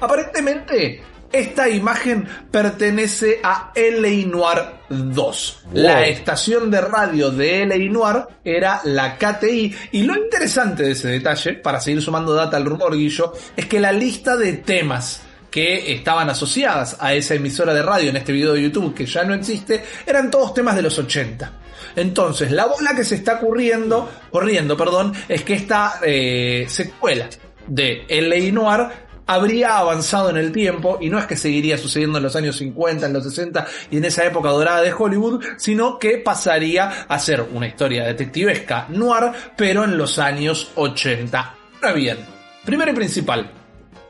aparentemente 0.01 1.03
esta 1.33 1.69
imagen 1.69 2.29
pertenece 2.51 3.41
a 3.43 3.73
LA 3.75 4.29
Noir 4.29 4.59
2. 4.89 5.65
La 5.73 6.07
estación 6.07 6.71
de 6.71 6.81
radio 6.81 7.31
de 7.31 7.67
LA 7.67 7.91
Noir 7.91 8.25
era 8.45 8.81
la 8.85 9.19
KTI. 9.19 9.75
Y 9.91 10.05
lo 10.05 10.15
interesante 10.15 10.85
de 10.85 10.93
ese 10.93 11.09
detalle, 11.09 11.55
para 11.55 11.81
seguir 11.81 12.01
sumando 12.01 12.35
data 12.35 12.57
al 12.57 12.65
rumor, 12.65 12.95
Guillo, 12.95 13.33
es 13.57 13.67
que 13.67 13.81
la 13.81 13.91
lista 13.91 14.37
de 14.37 14.53
temas 14.53 15.23
que 15.55 15.93
estaban 15.93 16.29
asociadas 16.29 16.97
a 16.99 17.15
esa 17.15 17.35
emisora 17.35 17.73
de 17.73 17.81
radio 17.81 18.11
en 18.11 18.17
este 18.17 18.33
video 18.33 18.55
de 18.55 18.63
YouTube 18.63 18.93
que 18.93 19.07
ya 19.07 19.23
no 19.23 19.35
existe, 19.35 19.85
eran 20.05 20.29
todos 20.29 20.53
temas 20.53 20.75
de 20.75 20.83
los 20.83 20.99
80. 20.99 21.53
Entonces, 21.95 22.51
la 22.51 22.67
bola 22.67 22.93
que 22.97 23.05
se 23.05 23.15
está 23.15 23.39
corriendo, 23.39 24.11
corriendo, 24.33 24.77
perdón, 24.77 25.13
es 25.29 25.45
que 25.45 25.55
esta 25.55 26.01
eh, 26.05 26.67
secuela 26.69 27.29
de 27.69 28.05
L.A. 28.09 28.53
Noir 28.53 28.89
habría 29.27 29.79
avanzado 29.79 30.29
en 30.29 30.39
el 30.39 30.51
tiempo 30.51 30.99
y 31.01 31.09
no 31.09 31.21
es 31.21 31.27
que 31.27 31.37
seguiría 31.37 31.79
sucediendo 31.79 32.19
en 32.19 32.25
los 32.25 32.35
años 32.35 32.57
50, 32.57 33.07
en 33.07 33.13
los 33.13 33.23
60 33.23 33.65
y 33.93 33.99
en 33.99 34.07
esa 34.07 34.25
época 34.25 34.49
dorada 34.49 34.83
de 34.83 34.93
Hollywood, 34.93 35.41
sino 35.57 36.01
que 36.01 36.19
pasaría 36.19 37.07
a 37.07 37.17
ser 37.21 37.47
una 37.53 37.69
historia 37.69 38.03
detectivesca 38.03 38.87
noir, 38.89 39.31
pero 39.57 39.85
en 39.85 39.97
los 39.97 40.19
años 40.19 40.73
80. 40.75 41.55
Ahora 41.81 41.93
bien, 41.93 42.19
primero 42.65 42.91
y 42.91 42.95
principal, 42.97 43.64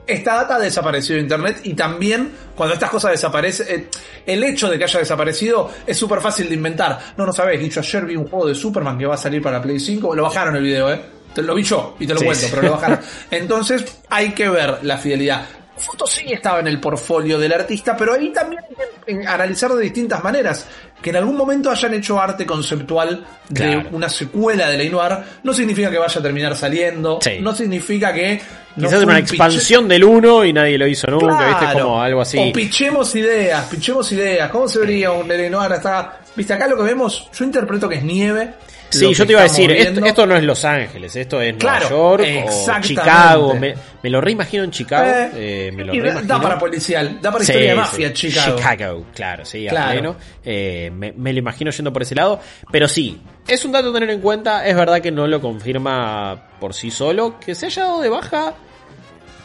esta 0.06 0.34
data 0.34 0.56
ha 0.56 0.58
desaparecido 0.58 1.16
de 1.16 1.22
internet 1.22 1.60
y 1.64 1.74
también 1.74 2.30
cuando 2.54 2.74
estas 2.74 2.90
cosas 2.90 3.12
desaparecen, 3.12 3.66
eh, 3.68 3.88
el 4.26 4.44
hecho 4.44 4.70
de 4.70 4.78
que 4.78 4.84
haya 4.84 5.00
desaparecido 5.00 5.70
es 5.86 5.96
súper 5.96 6.20
fácil 6.20 6.48
de 6.48 6.54
inventar. 6.54 6.98
No, 7.16 7.26
no 7.26 7.32
sabés, 7.32 7.60
dicho 7.60 7.80
ayer 7.80 8.04
vi 8.04 8.16
un 8.16 8.26
juego 8.26 8.46
de 8.46 8.54
Superman 8.54 8.98
que 8.98 9.06
va 9.06 9.14
a 9.14 9.18
salir 9.18 9.42
para 9.42 9.60
Play 9.62 9.80
5, 9.80 10.14
lo 10.14 10.22
bajaron 10.22 10.56
el 10.56 10.62
video, 10.62 10.92
eh. 10.92 11.00
Te 11.34 11.42
lo 11.42 11.54
vi 11.54 11.64
yo 11.64 11.96
y 11.98 12.06
te 12.06 12.14
lo 12.14 12.20
cuento, 12.20 12.46
pero 12.48 12.62
lo 12.62 12.70
bajaron. 12.72 13.00
Entonces 13.30 13.84
hay 14.08 14.32
que 14.32 14.48
ver 14.48 14.78
la 14.82 14.98
fidelidad. 14.98 15.44
Foto 15.76 16.06
sí 16.06 16.32
estaba 16.32 16.60
en 16.60 16.68
el 16.68 16.78
portfolio 16.78 17.38
del 17.38 17.52
artista, 17.52 17.96
pero 17.96 18.14
ahí 18.14 18.32
también 18.32 18.62
hay 19.06 19.16
que 19.18 19.26
analizar 19.26 19.72
de 19.72 19.82
distintas 19.82 20.22
maneras. 20.22 20.66
Que 21.02 21.10
en 21.10 21.16
algún 21.16 21.36
momento 21.36 21.70
hayan 21.70 21.92
hecho 21.94 22.20
arte 22.20 22.46
conceptual 22.46 23.26
de 23.48 23.60
Claro. 23.72 23.88
una 23.92 24.08
secuela 24.08 24.68
de 24.70 24.88
Noir 24.88 25.18
no 25.42 25.52
significa 25.52 25.90
que 25.90 25.98
vaya 25.98 26.18
a 26.18 26.22
terminar 26.22 26.56
saliendo, 26.56 27.18
Sí. 27.20 27.38
no 27.40 27.54
significa 27.54 28.12
que... 28.12 28.40
no 28.76 28.86
Quizás 28.88 29.02
una 29.02 29.18
expansión 29.18 29.88
del 29.88 30.04
1 30.04 30.44
y 30.44 30.52
nadie 30.52 30.78
lo 30.78 30.86
hizo 30.86 31.06
nunca, 31.08 31.26
Claro. 31.36 31.58
¿viste? 31.60 31.80
Como 31.82 32.00
algo 32.00 32.20
así. 32.22 32.38
O 32.38 32.52
pichemos 32.52 33.14
ideas, 33.16 33.66
pichemos 33.66 34.10
ideas. 34.12 34.50
¿Cómo 34.50 34.68
se 34.68 34.78
vería 34.78 35.10
un 35.12 35.26
Noir 35.28 35.72
hasta 35.72 36.20
Viste, 36.36 36.52
acá 36.52 36.66
lo 36.66 36.76
que 36.76 36.82
vemos, 36.82 37.28
yo 37.32 37.44
interpreto 37.44 37.88
que 37.88 37.96
es 37.96 38.02
nieve. 38.04 38.54
Sí, 38.98 39.14
yo 39.14 39.26
te 39.26 39.32
iba 39.32 39.40
a 39.40 39.44
decir, 39.44 39.70
esto, 39.70 40.26
no 40.26 40.36
es 40.36 40.42
Los 40.44 40.64
Ángeles, 40.64 41.14
esto 41.16 41.40
es 41.40 41.54
Claro, 41.56 41.88
Nueva 41.90 42.24
York 42.24 42.46
o. 42.48 42.80
Chicago. 42.80 43.54
Me, 43.54 43.74
me 44.02 44.10
lo 44.10 44.20
reimagino 44.20 44.64
en 44.64 44.70
Chicago. 44.70 45.04
Eh, 45.10 45.30
eh, 45.68 45.72
me 45.74 45.84
lo 45.84 45.92
reimagino. 45.92 46.22
da 46.26 46.40
para 46.40 46.58
policial, 46.58 47.18
da 47.20 47.30
para 47.32 47.44
Sí, 47.44 47.52
historia 47.52 47.68
de 47.70 47.74
sí. 47.74 47.80
mafia, 47.80 48.12
Chicago. 48.12 48.56
Chicago, 48.56 49.06
claro, 49.14 49.44
sí, 49.44 49.66
a 49.66 49.70
Claro. 49.70 49.92
pleno. 49.92 50.16
Eh, 50.44 50.90
me, 50.94 51.12
me 51.12 51.32
lo 51.32 51.38
imagino 51.38 51.70
yendo 51.70 51.92
por 51.92 52.02
ese 52.02 52.14
lado. 52.14 52.40
Pero 52.70 52.88
sí, 52.88 53.20
es 53.46 53.64
un 53.64 53.72
dato 53.72 53.90
a 53.90 53.92
tener 53.92 54.10
en 54.10 54.20
cuenta. 54.20 54.66
Es 54.66 54.74
verdad 54.76 55.00
que 55.00 55.10
no 55.10 55.26
lo 55.26 55.40
confirma 55.40 56.48
por 56.60 56.74
sí 56.74 56.90
solo. 56.90 57.38
Que 57.38 57.54
se 57.54 57.66
haya 57.66 57.82
dado 57.84 58.00
de 58.00 58.08
baja. 58.08 58.54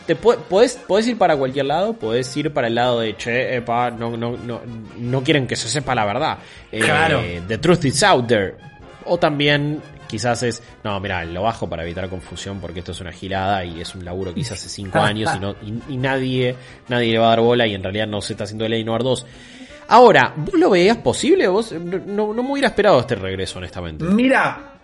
Te 0.07 0.15
podés, 0.15 0.73
podés 0.87 1.05
ir 1.07 1.19
para 1.19 1.37
cualquier 1.37 1.65
lado, 1.67 1.93
podés 1.93 2.35
ir 2.35 2.51
para 2.51 2.65
el 2.65 2.73
lado 2.73 2.99
de 3.01 3.15
che, 3.15 3.57
epa, 3.57 3.91
no, 3.91 4.17
no, 4.17 4.35
no, 4.37 4.59
no 4.97 5.23
quieren 5.23 5.45
que 5.45 5.55
se 5.55 5.69
sepa 5.69 5.93
la 5.93 6.03
verdad. 6.03 6.39
Eh, 6.71 6.79
Claro. 6.79 7.21
The 7.47 7.59
truth 7.59 7.85
is 7.85 8.01
out 8.01 8.25
there. 8.27 8.55
O 9.09 9.17
también 9.17 9.81
quizás 10.07 10.43
es, 10.43 10.63
no, 10.83 10.99
mira, 10.99 11.23
lo 11.25 11.43
bajo 11.43 11.69
para 11.69 11.83
evitar 11.83 12.09
confusión 12.09 12.59
porque 12.59 12.79
esto 12.79 12.91
es 12.91 13.01
una 13.01 13.11
girada 13.11 13.63
y 13.63 13.81
es 13.81 13.93
un 13.95 14.03
laburo 14.03 14.33
que 14.33 14.39
hice 14.39 14.55
hace 14.55 14.69
5 14.69 14.97
años 14.99 15.29
y, 15.35 15.39
no, 15.39 15.55
y, 15.87 15.97
nadie, 15.97 16.55
nadie 16.87 17.11
le 17.11 17.19
va 17.19 17.27
a 17.27 17.29
dar 17.29 17.41
bola 17.41 17.67
y 17.67 17.75
en 17.75 17.83
realidad 17.83 18.07
no 18.07 18.21
se 18.21 18.33
está 18.33 18.45
haciendo 18.45 18.67
Ley 18.67 18.83
Noir 18.83 19.03
2. 19.03 19.25
Ahora, 19.89 20.33
¿vos 20.35 20.53
lo 20.53 20.69
veías 20.69 20.97
posible? 20.97 21.47
¿Vos? 21.47 21.71
No, 21.71 22.33
no 22.33 22.43
me 22.43 22.51
hubiera 22.51 22.69
esperado 22.69 22.99
este 22.99 23.15
regreso, 23.15 23.57
honestamente. 23.57 24.05
Mira, 24.05 24.78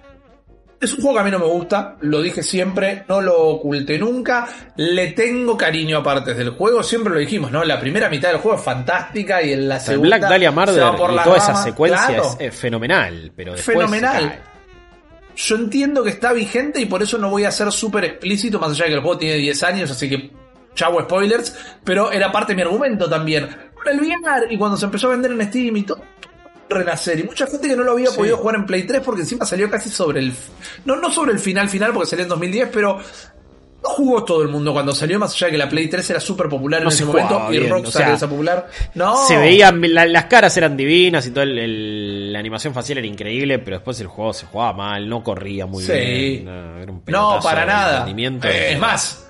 es 0.86 0.94
un 0.94 1.01
juego 1.01 1.15
que 1.15 1.22
a 1.22 1.24
mí 1.24 1.32
no 1.32 1.39
me 1.39 1.46
gusta, 1.46 1.98
lo 2.01 2.22
dije 2.22 2.42
siempre, 2.42 3.04
no 3.08 3.22
lo 3.22 3.38
oculté 3.48 4.00
nunca, 4.00 4.48
le 4.77 5.12
tengo 5.12 5.58
cariño 5.58 5.98
a 5.98 6.04
partes 6.04 6.38
del 6.38 6.51
juego, 6.51 6.82
siempre 6.84 7.13
lo 7.13 7.20
dijimos, 7.20 7.51
¿no? 7.51 7.63
La 7.63 7.80
primera 7.80 8.10
mitad 8.10 8.30
del 8.30 8.38
juego 8.38 8.58
es 8.58 8.63
fantástica 8.63 9.42
y 9.44 9.54
en 9.54 9.68
la 9.68 9.75
El 9.75 9.82
segunda 9.82 10.18
Black 10.18 10.30
Dahlia 10.30 10.51
Murder 10.51 10.96
por 10.96 11.12
y 11.13 11.18
toda 11.18 11.38
esa 11.38 11.56
secuencia 11.56 12.08
Claro. 12.08 12.24
es, 12.24 12.38
es 12.39 12.56
fenomenal, 12.56 13.32
pero 13.36 13.54
después 13.54 13.77
Fenomenal. 13.77 14.39
Yo 15.36 15.56
entiendo 15.58 16.04
que 16.04 16.12
está 16.12 16.32
vigente 16.32 16.80
y 16.80 16.86
por 16.86 17.04
eso 17.04 17.18
no 17.18 17.30
voy 17.30 17.44
a 17.44 17.51
ser 17.51 17.72
súper 17.72 18.06
explícito, 18.06 18.58
más 18.58 18.72
allá 18.72 18.86
de 18.86 18.89
que 18.92 18.96
el 18.96 19.01
juego 19.01 19.18
tiene 19.18 19.36
10 19.36 19.63
años, 19.63 19.92
así 19.92 20.10
que 20.10 20.32
chavo 20.75 21.01
spoilers, 21.01 21.58
pero 21.84 22.12
era 22.12 22.32
parte 22.32 22.54
de 22.54 22.58
mi 22.58 22.62
argumento 22.62 23.10
también. 23.10 23.50
Con 23.74 23.88
el 23.94 24.00
VR 24.00 24.48
y 24.50 24.58
cuando 24.58 24.77
se 24.77 24.86
empezó 24.86 25.08
a 25.08 25.12
vender 25.12 25.32
en 25.32 25.42
Steam 25.48 25.75
y 25.75 25.84
todo, 25.84 26.01
renacer 26.75 27.20
y 27.20 27.24
mucha 27.24 27.48
gente 27.48 27.67
que 27.67 27.75
no 27.75 27.84
lo 27.84 27.94
había 27.94 28.10
Sí. 28.12 28.17
podido 28.17 28.38
jugar 28.38 28.55
en 28.55 28.65
Play 28.65 28.84
3 28.84 29.01
porque 29.03 29.22
encima 29.22 29.46
salió 29.46 29.70
casi 29.70 29.89
sobre 29.89 30.20
el 30.20 30.34
no 30.86 30.96
no 30.98 31.12
sobre 31.12 31.32
el 31.32 31.39
final 31.39 31.70
final 31.70 31.91
porque 31.94 32.10
salió 32.10 32.24
en 32.24 32.29
2010 32.29 32.70
pero 32.72 33.00
no 33.84 33.89
jugó 33.91 34.24
todo 34.24 34.41
el 34.41 34.48
mundo 34.50 34.74
cuando 34.74 34.94
salió 34.96 35.20
más 35.20 35.34
allá 35.36 35.48
de 35.48 35.51
que 35.51 35.58
la 35.60 35.70
Play 35.70 35.88
3 35.88 36.10
era 36.10 36.20
súper 36.20 36.50
popular 36.50 36.82
No 36.82 36.89
en 36.89 36.91
se 36.96 37.03
ese 37.03 37.05
momento 37.12 37.53
y 37.53 37.60
Rockstar 37.60 37.88
o 37.88 37.91
sea, 38.05 38.15
era 38.17 38.27
popular 38.27 38.67
no 38.96 39.15
Se 39.27 39.38
veían, 39.38 39.82
la- 39.94 40.05
las 40.08 40.25
caras 40.25 40.55
eran 40.58 40.75
divinas 40.75 41.27
y 41.27 41.39
el- 41.39 41.60
el- 41.60 42.34
la 42.34 42.39
animación 42.39 42.74
facial 42.74 42.98
era 42.98 43.08
increíble, 43.08 43.60
pero 43.60 43.77
después 43.77 44.00
el 44.01 44.08
juego 44.08 44.34
se 44.34 44.46
jugaba 44.48 44.74
mal, 44.74 45.08
no 45.08 45.24
corría 45.24 45.65
muy 45.67 45.84
Sí. 45.84 45.91
bien. 45.91 46.46
no, 46.46 46.77
era 46.82 46.91
un 46.91 46.98
No, 46.98 47.03
pelotazo 47.05 47.44
para 47.44 47.65
nada. 47.65 48.08
Eh, 48.10 48.74
es 48.74 48.79
más, 48.79 49.25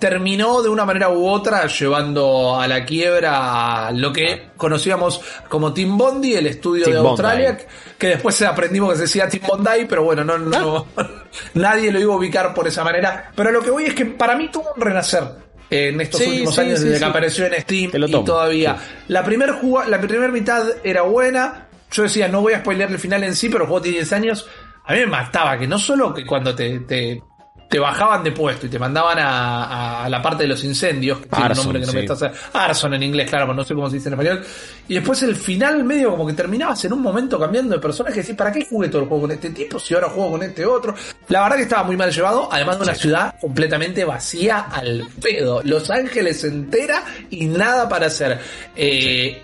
terminó 0.00 0.62
de 0.62 0.68
una 0.68 0.84
manera 0.84 1.10
u 1.10 1.28
otra 1.28 1.66
llevando 1.66 2.58
a 2.58 2.66
la 2.66 2.84
quiebra 2.84 3.92
lo 3.92 4.12
que 4.12 4.48
conocíamos 4.56 5.20
como 5.48 5.72
Team 5.72 5.96
Bondi, 5.96 6.34
el 6.34 6.48
estudio 6.48 6.86
de 6.86 6.96
Bondi. 6.96 7.08
Australia, 7.08 7.58
que 7.96 8.08
después 8.08 8.42
aprendimos 8.42 8.90
que 8.90 8.96
se 8.96 9.02
decía 9.02 9.28
Team 9.28 9.44
Bondi, 9.46 9.84
pero 9.88 10.02
bueno, 10.02 10.24
no, 10.24 10.38
no, 10.38 10.86
nadie 11.54 11.92
lo 11.92 12.00
iba 12.00 12.12
a 12.12 12.16
ubicar 12.16 12.52
por 12.54 12.66
esa 12.66 12.82
manera. 12.82 13.30
Pero 13.36 13.52
lo 13.52 13.60
que 13.62 13.70
voy 13.70 13.84
es 13.84 13.94
que 13.94 14.06
para 14.06 14.34
mí 14.34 14.50
tuvo 14.50 14.72
un 14.74 14.80
renacer. 14.80 15.22
En 15.70 16.00
estos 16.00 16.20
Sí, 16.20 16.28
últimos 16.28 16.54
sí, 16.56 16.60
años 16.62 16.80
sí, 16.80 16.86
desde 16.86 16.98
que 16.98 17.04
apareció 17.04 17.46
en 17.46 17.60
Steam 17.60 17.90
y 17.94 18.24
todavía. 18.24 18.76
La 19.06 19.22
primera 19.22 19.56
la 19.86 20.00
primera 20.00 20.32
mitad 20.32 20.64
era 20.82 21.02
buena. 21.02 21.68
Yo 21.92 22.02
decía, 22.02 22.26
no 22.26 22.40
voy 22.40 22.54
a 22.54 22.58
spoilear 22.58 22.90
el 22.90 22.98
final 22.98 23.22
en 23.22 23.36
sí, 23.36 23.48
pero 23.48 23.64
el 23.64 23.68
juego 23.68 23.82
tiene 23.82 23.98
10 23.98 24.12
años. 24.14 24.48
A 24.84 24.92
mí 24.94 24.98
me 25.00 25.06
mataba 25.06 25.56
que 25.56 25.68
no 25.68 25.78
solo 25.78 26.12
que 26.12 26.26
cuando 26.26 26.54
te, 26.56 26.80
te, 26.80 27.22
te 27.70 27.78
bajaban 27.78 28.24
de 28.24 28.32
puesto 28.32 28.66
y 28.66 28.68
te 28.68 28.80
mandaban 28.80 29.16
a, 29.20 30.02
a- 30.04 30.08
la 30.08 30.20
parte 30.20 30.42
de 30.42 30.48
los 30.48 30.64
incendios, 30.64 31.20
que 31.20 31.26
tiene 31.28 31.44
un 31.44 31.50
Arson, 31.52 31.64
nombre 31.66 31.80
que 31.80 31.86
no 31.86 31.92
me 31.92 32.00
estás 32.00 32.32
Arson 32.52 32.94
en 32.94 33.02
inglés, 33.04 33.30
claro, 33.30 33.46
pero 33.46 33.54
no 33.54 33.62
sé 33.64 33.74
cómo 33.76 33.88
se 33.88 33.94
dice 33.96 34.08
en 34.08 34.14
español. 34.14 34.44
Y 34.88 34.94
después 34.94 35.22
el 35.22 35.36
final 35.36 35.84
medio 35.84 36.10
como 36.10 36.26
que 36.26 36.32
terminabas 36.32 36.84
en 36.84 36.92
un 36.94 37.00
momento 37.00 37.38
cambiando 37.38 37.76
de 37.76 37.80
personaje 37.80 38.16
y 38.18 38.22
decís, 38.22 38.34
¿para 38.34 38.50
qué 38.50 38.66
jugué 38.68 38.88
todo 38.88 39.02
el 39.02 39.08
juego 39.08 39.22
con 39.22 39.30
este 39.30 39.50
tipo 39.50 39.78
si 39.78 39.94
ahora 39.94 40.08
juego 40.08 40.32
con 40.32 40.42
este 40.42 40.66
otro? 40.66 40.96
La 41.28 41.42
verdad 41.44 41.56
que 41.58 41.62
estaba 41.62 41.84
muy 41.84 41.96
mal 41.96 42.10
llevado, 42.10 42.48
además 42.50 42.76
de 42.78 42.82
una 42.82 42.94
ciudad 42.96 43.34
completamente 43.40 44.04
vacía 44.04 44.62
al 44.72 45.06
pedo. 45.22 45.60
Los 45.62 45.88
Ángeles 45.90 46.42
entera 46.42 47.04
y 47.30 47.46
nada 47.46 47.88
para 47.88 48.06
hacer. 48.08 48.40
Eh, 48.74 49.40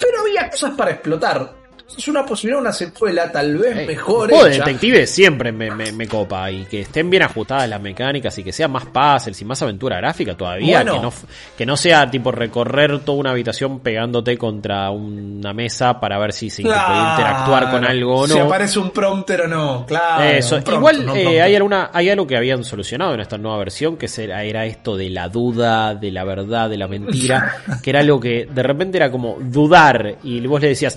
pero 0.00 0.20
había 0.22 0.50
cosas 0.50 0.72
para 0.76 0.90
explotar. 0.90 1.59
Es 1.96 2.08
una 2.08 2.24
posibilidad, 2.24 2.60
una 2.60 2.72
secuela 2.72 3.30
tal 3.30 3.58
vez 3.58 3.76
Eh, 3.78 3.86
mejor 3.86 4.24
un 4.24 4.28
juego 4.30 4.44
de 4.44 4.54
hecha. 4.54 4.64
detective 4.64 5.06
siempre 5.06 5.52
me, 5.52 5.70
me- 5.70 5.92
me 5.92 6.06
copa 6.06 6.50
y 6.50 6.64
que 6.64 6.80
estén 6.82 7.10
bien 7.10 7.22
ajustadas 7.24 7.68
las 7.68 7.80
mecánicas 7.80 8.38
y 8.38 8.44
que 8.44 8.52
sea 8.52 8.68
más 8.68 8.84
puzzles 8.86 9.40
y 9.42 9.44
más 9.44 9.60
aventura 9.60 9.96
gráfica 9.98 10.34
todavía, 10.36 10.78
Bueno. 10.78 10.92
que, 10.94 11.00
no, 11.00 11.12
que 11.58 11.66
no 11.66 11.76
sea 11.76 12.10
tipo 12.10 12.30
recorrer 12.32 13.00
toda 13.00 13.18
una 13.18 13.30
habitación 13.32 13.80
pegándote 13.80 14.38
contra 14.38 14.90
una 14.90 15.52
mesa 15.52 16.00
para 16.00 16.18
ver 16.18 16.32
si 16.32 16.48
se 16.48 16.62
puede 16.62 16.76
interactuar 16.76 17.70
con 17.70 17.84
algo 17.84 18.20
o 18.20 18.26
no. 18.26 18.34
Si 18.34 18.38
aparece 18.40 18.78
un 18.78 18.90
prompter 18.90 19.42
o 19.42 19.48
no, 19.48 19.84
claro. 19.86 20.24
Eso. 20.24 20.50
prompter, 20.62 20.74
Igual 20.74 21.06
no 21.06 21.16
eh, 21.16 21.42
hay 21.42 21.54
alguna, 21.54 21.90
hay 21.92 22.08
algo 22.08 22.26
que 22.26 22.36
habían 22.36 22.64
solucionado 22.64 23.14
en 23.14 23.20
esta 23.20 23.36
nueva 23.36 23.58
versión, 23.58 23.96
que 23.96 24.08
era 24.16 24.64
esto 24.64 24.96
de 24.96 25.10
la 25.10 25.28
duda, 25.28 25.94
de 25.94 26.10
la 26.12 26.24
verdad, 26.24 26.70
de 26.70 26.78
la 26.78 26.88
mentira, 26.88 27.56
que 27.82 27.90
era 27.90 28.00
algo 28.00 28.18
que 28.20 28.46
de 28.50 28.62
repente 28.62 28.96
era 28.96 29.10
como 29.10 29.36
dudar 29.40 30.14
y 30.22 30.40
vos 30.46 30.60
le 30.62 30.68
decías, 30.68 30.96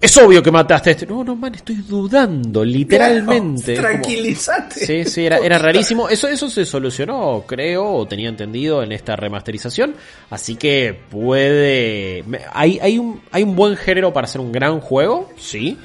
es 0.00 0.16
obvio 0.18 0.42
que 0.42 0.50
mataste 0.50 0.90
a 0.90 0.92
este. 0.92 1.06
No, 1.06 1.24
no, 1.24 1.34
man, 1.34 1.54
estoy 1.54 1.76
dudando, 1.76 2.62
literalmente. 2.64 3.74
Claro, 3.74 3.88
Como- 3.88 4.02
tranquilízate. 4.02 4.86
Sí, 4.86 5.04
sí, 5.06 5.24
era, 5.24 5.38
era 5.38 5.58
rarísimo. 5.58 6.08
Eso, 6.10 6.28
eso 6.28 6.50
se 6.50 6.64
solucionó, 6.66 7.44
creo, 7.46 7.86
o 7.90 8.06
tenía 8.06 8.28
entendido 8.28 8.82
en 8.82 8.92
esta 8.92 9.16
remasterización. 9.16 9.94
Así 10.30 10.56
que 10.56 10.98
puede. 11.10 12.22
Hay, 12.52 12.78
hay, 12.82 12.98
un, 12.98 13.22
hay 13.30 13.42
un 13.44 13.56
buen 13.56 13.76
género 13.76 14.12
para 14.12 14.26
hacer 14.26 14.40
un 14.40 14.52
gran 14.52 14.80
juego, 14.80 15.30
sí. 15.36 15.78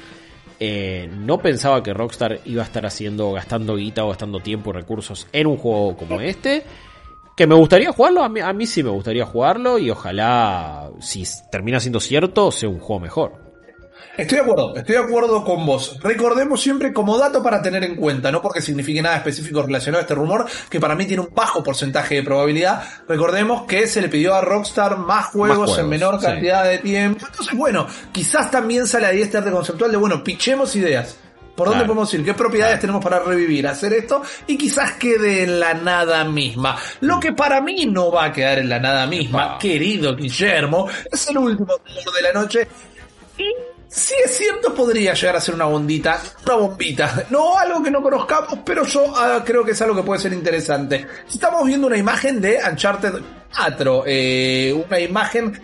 Eh, 0.62 1.08
no 1.10 1.38
pensaba 1.38 1.82
que 1.82 1.94
Rockstar 1.94 2.40
iba 2.44 2.62
a 2.62 2.66
estar 2.66 2.84
haciendo, 2.84 3.32
gastando 3.32 3.76
guita 3.76 4.04
o 4.04 4.08
gastando 4.10 4.40
tiempo 4.40 4.68
y 4.70 4.72
recursos 4.74 5.26
en 5.32 5.46
un 5.46 5.56
juego 5.56 5.96
como 5.96 6.20
este. 6.20 6.62
Que 7.34 7.46
me 7.46 7.54
gustaría 7.54 7.90
jugarlo, 7.92 8.22
a 8.22 8.28
mí, 8.28 8.40
a 8.40 8.52
mí 8.52 8.66
sí 8.66 8.82
me 8.82 8.90
gustaría 8.90 9.24
jugarlo 9.24 9.78
y 9.78 9.88
ojalá, 9.88 10.90
si 11.00 11.24
termina 11.50 11.80
siendo 11.80 11.98
cierto, 11.98 12.52
sea 12.52 12.68
un 12.68 12.78
juego 12.80 13.00
mejor. 13.00 13.49
Estoy 14.20 14.36
de 14.36 14.42
acuerdo, 14.42 14.76
estoy 14.76 14.96
de 14.96 15.02
acuerdo 15.02 15.44
con 15.44 15.64
vos. 15.64 15.98
Recordemos 16.02 16.60
siempre 16.60 16.92
como 16.92 17.16
dato 17.16 17.42
para 17.42 17.62
tener 17.62 17.82
en 17.84 17.96
cuenta, 17.96 18.30
no 18.30 18.42
porque 18.42 18.60
signifique 18.60 19.00
nada 19.00 19.16
específico 19.16 19.62
relacionado 19.62 20.00
a 20.00 20.02
este 20.02 20.14
rumor, 20.14 20.46
que 20.68 20.78
para 20.78 20.94
mí 20.94 21.06
tiene 21.06 21.22
un 21.22 21.34
bajo 21.34 21.62
porcentaje 21.62 22.16
de 22.16 22.22
probabilidad. 22.22 22.82
Recordemos 23.08 23.62
que 23.66 23.86
se 23.86 24.02
le 24.02 24.08
pidió 24.08 24.34
a 24.34 24.40
Rockstar 24.42 24.98
más 24.98 25.26
juegos, 25.26 25.56
juegos, 25.56 25.78
en 25.78 25.88
menor 25.88 26.20
sí. 26.20 26.26
cantidad 26.26 26.64
de 26.64 26.78
tiempo. 26.78 27.24
Entonces, 27.26 27.54
bueno, 27.56 27.86
quizás 28.12 28.50
también 28.50 28.86
sale 28.86 29.06
ahí 29.06 29.22
este 29.22 29.38
arte 29.38 29.50
conceptual 29.50 29.90
de, 29.90 29.96
bueno, 29.96 30.22
pichemos 30.22 30.76
ideas. 30.76 31.16
¿Por 31.56 31.66
dónde 31.68 31.80
Claro. 31.84 31.94
podemos 31.94 32.14
ir? 32.14 32.24
¿Qué 32.24 32.32
propiedades 32.34 32.74
Claro. 32.74 32.80
tenemos 32.80 33.04
para 33.04 33.18
revivir? 33.20 33.66
Hacer 33.66 33.92
esto 33.92 34.22
y 34.46 34.56
quizás 34.56 34.92
quede 34.92 35.42
en 35.42 35.60
la 35.60 35.74
nada 35.74 36.24
misma. 36.24 36.76
Lo 37.00 37.18
que 37.20 37.32
para 37.32 37.60
mí 37.60 37.86
no 37.86 38.10
va 38.12 38.26
a 38.26 38.32
quedar 38.32 38.58
en 38.60 38.68
la 38.68 38.78
nada 38.78 39.06
misma, 39.06 39.58
querido 39.58 40.14
Guillermo, 40.16 40.88
es 41.10 41.28
el 41.28 41.38
último 41.38 41.66
rumor 41.68 42.14
de 42.14 42.22
la 42.22 42.32
noche. 42.32 42.68
Y 43.36 43.44
si 43.92 44.14
es 44.24 44.36
cierto, 44.38 44.72
podría 44.72 45.14
llegar 45.14 45.34
a 45.36 45.40
ser 45.40 45.54
una 45.56 45.64
bondita, 45.64 46.20
una 46.46 46.54
bombita. 46.54 47.26
No 47.30 47.58
algo 47.58 47.82
que 47.82 47.90
no 47.90 48.00
conozcamos, 48.00 48.60
pero 48.64 48.84
yo 48.84 49.12
ah, 49.16 49.42
creo 49.44 49.64
que 49.64 49.72
es 49.72 49.82
algo 49.82 49.96
que 49.96 50.02
puede 50.04 50.20
ser 50.20 50.32
interesante. 50.32 51.06
Estamos 51.28 51.66
viendo 51.66 51.88
una 51.88 51.96
imagen 51.96 52.40
de 52.40 52.60
Uncharted 52.70 53.14
4, 53.56 54.04
eh, 54.06 54.84
una 54.86 55.00
imagen 55.00 55.60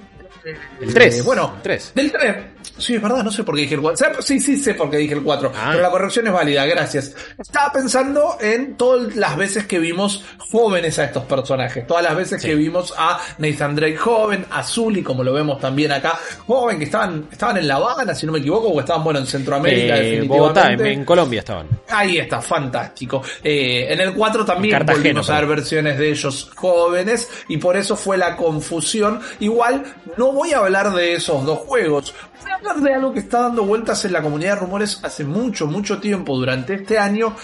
El 0.80 0.92
3. 0.92 1.18
eh, 1.18 1.22
bueno, 1.22 1.52
El 1.56 1.62
3. 1.62 1.92
del 1.94 2.12
3. 2.12 2.36
Sí, 2.78 2.94
es 2.96 3.02
verdad, 3.02 3.22
no 3.22 3.30
sé 3.30 3.44
por 3.44 3.54
qué 3.54 3.62
dije 3.62 3.74
el 3.74 3.80
4. 3.80 4.22
Sí, 4.22 4.40
sí 4.40 4.56
sé 4.56 4.74
por 4.74 4.90
qué 4.90 4.96
dije 4.98 5.14
el 5.14 5.22
4, 5.22 5.52
Ah. 5.54 5.68
pero 5.70 5.82
la 5.82 5.90
corrección 5.90 6.26
es 6.26 6.32
válida, 6.32 6.64
gracias. 6.66 7.14
Estaba 7.38 7.72
pensando 7.72 8.36
en 8.40 8.76
todas 8.76 9.14
las 9.16 9.36
veces 9.36 9.66
que 9.66 9.78
vimos 9.78 10.24
jóvenes 10.38 10.98
a 10.98 11.04
estos 11.04 11.24
personajes, 11.24 11.86
todas 11.86 12.02
las 12.04 12.16
veces 12.16 12.40
Sí. 12.42 12.48
que 12.48 12.54
vimos 12.54 12.92
a 12.96 13.18
Nathan 13.38 13.74
Drake 13.76 13.96
joven, 13.96 14.44
a 14.50 14.62
Zully, 14.62 15.02
como 15.02 15.22
lo 15.24 15.32
vemos 15.32 15.60
también 15.60 15.92
acá, 15.92 16.18
joven, 16.46 16.78
que 16.78 16.84
estaban, 16.84 17.28
estaban 17.30 17.56
en 17.58 17.68
La 17.68 17.76
Habana, 17.76 18.14
si 18.14 18.26
no 18.26 18.32
me 18.32 18.38
equivoco, 18.38 18.68
o 18.68 18.80
estaban, 18.80 19.04
bueno, 19.04 19.18
en 19.20 19.26
Centroamérica, 19.26 19.96
Eh, 19.96 20.00
definitivamente. 20.00 20.26
Bogotá, 20.38 20.72
en, 20.72 20.86
en 20.86 21.04
Colombia 21.04 21.40
estaban. 21.40 21.68
Ahí 21.88 22.18
está, 22.18 22.40
fantástico. 22.42 23.22
Eh, 23.42 23.86
en 23.90 24.00
el 24.00 24.12
4 24.14 24.44
también 24.44 24.84
volvimos 24.86 25.28
a 25.30 25.34
ver 25.40 25.46
versiones 25.46 25.98
de 25.98 26.10
ellos 26.10 26.50
jóvenes 26.56 27.28
y 27.48 27.56
por 27.58 27.76
eso 27.76 27.96
fue 27.96 28.16
la 28.18 28.36
confusión. 28.36 29.20
Igual 29.40 29.82
no 30.16 30.32
voy 30.32 30.52
a 30.52 30.58
hablar 30.58 30.92
de 30.92 31.14
esos 31.14 31.44
dos 31.44 31.58
juegos. 31.60 32.14
Voy 32.42 32.50
hablar 32.56 32.76
de 32.76 32.94
algo 32.94 33.12
que 33.12 33.20
está 33.20 33.40
dando 33.42 33.64
vueltas 33.64 34.04
en 34.04 34.12
la 34.12 34.22
comunidad 34.22 34.54
de 34.54 34.60
rumores 34.60 35.00
hace 35.02 35.24
mucho, 35.24 35.66
mucho 35.66 35.98
tiempo 35.98 36.36
durante 36.36 36.74
este 36.74 36.98
año. 36.98 37.34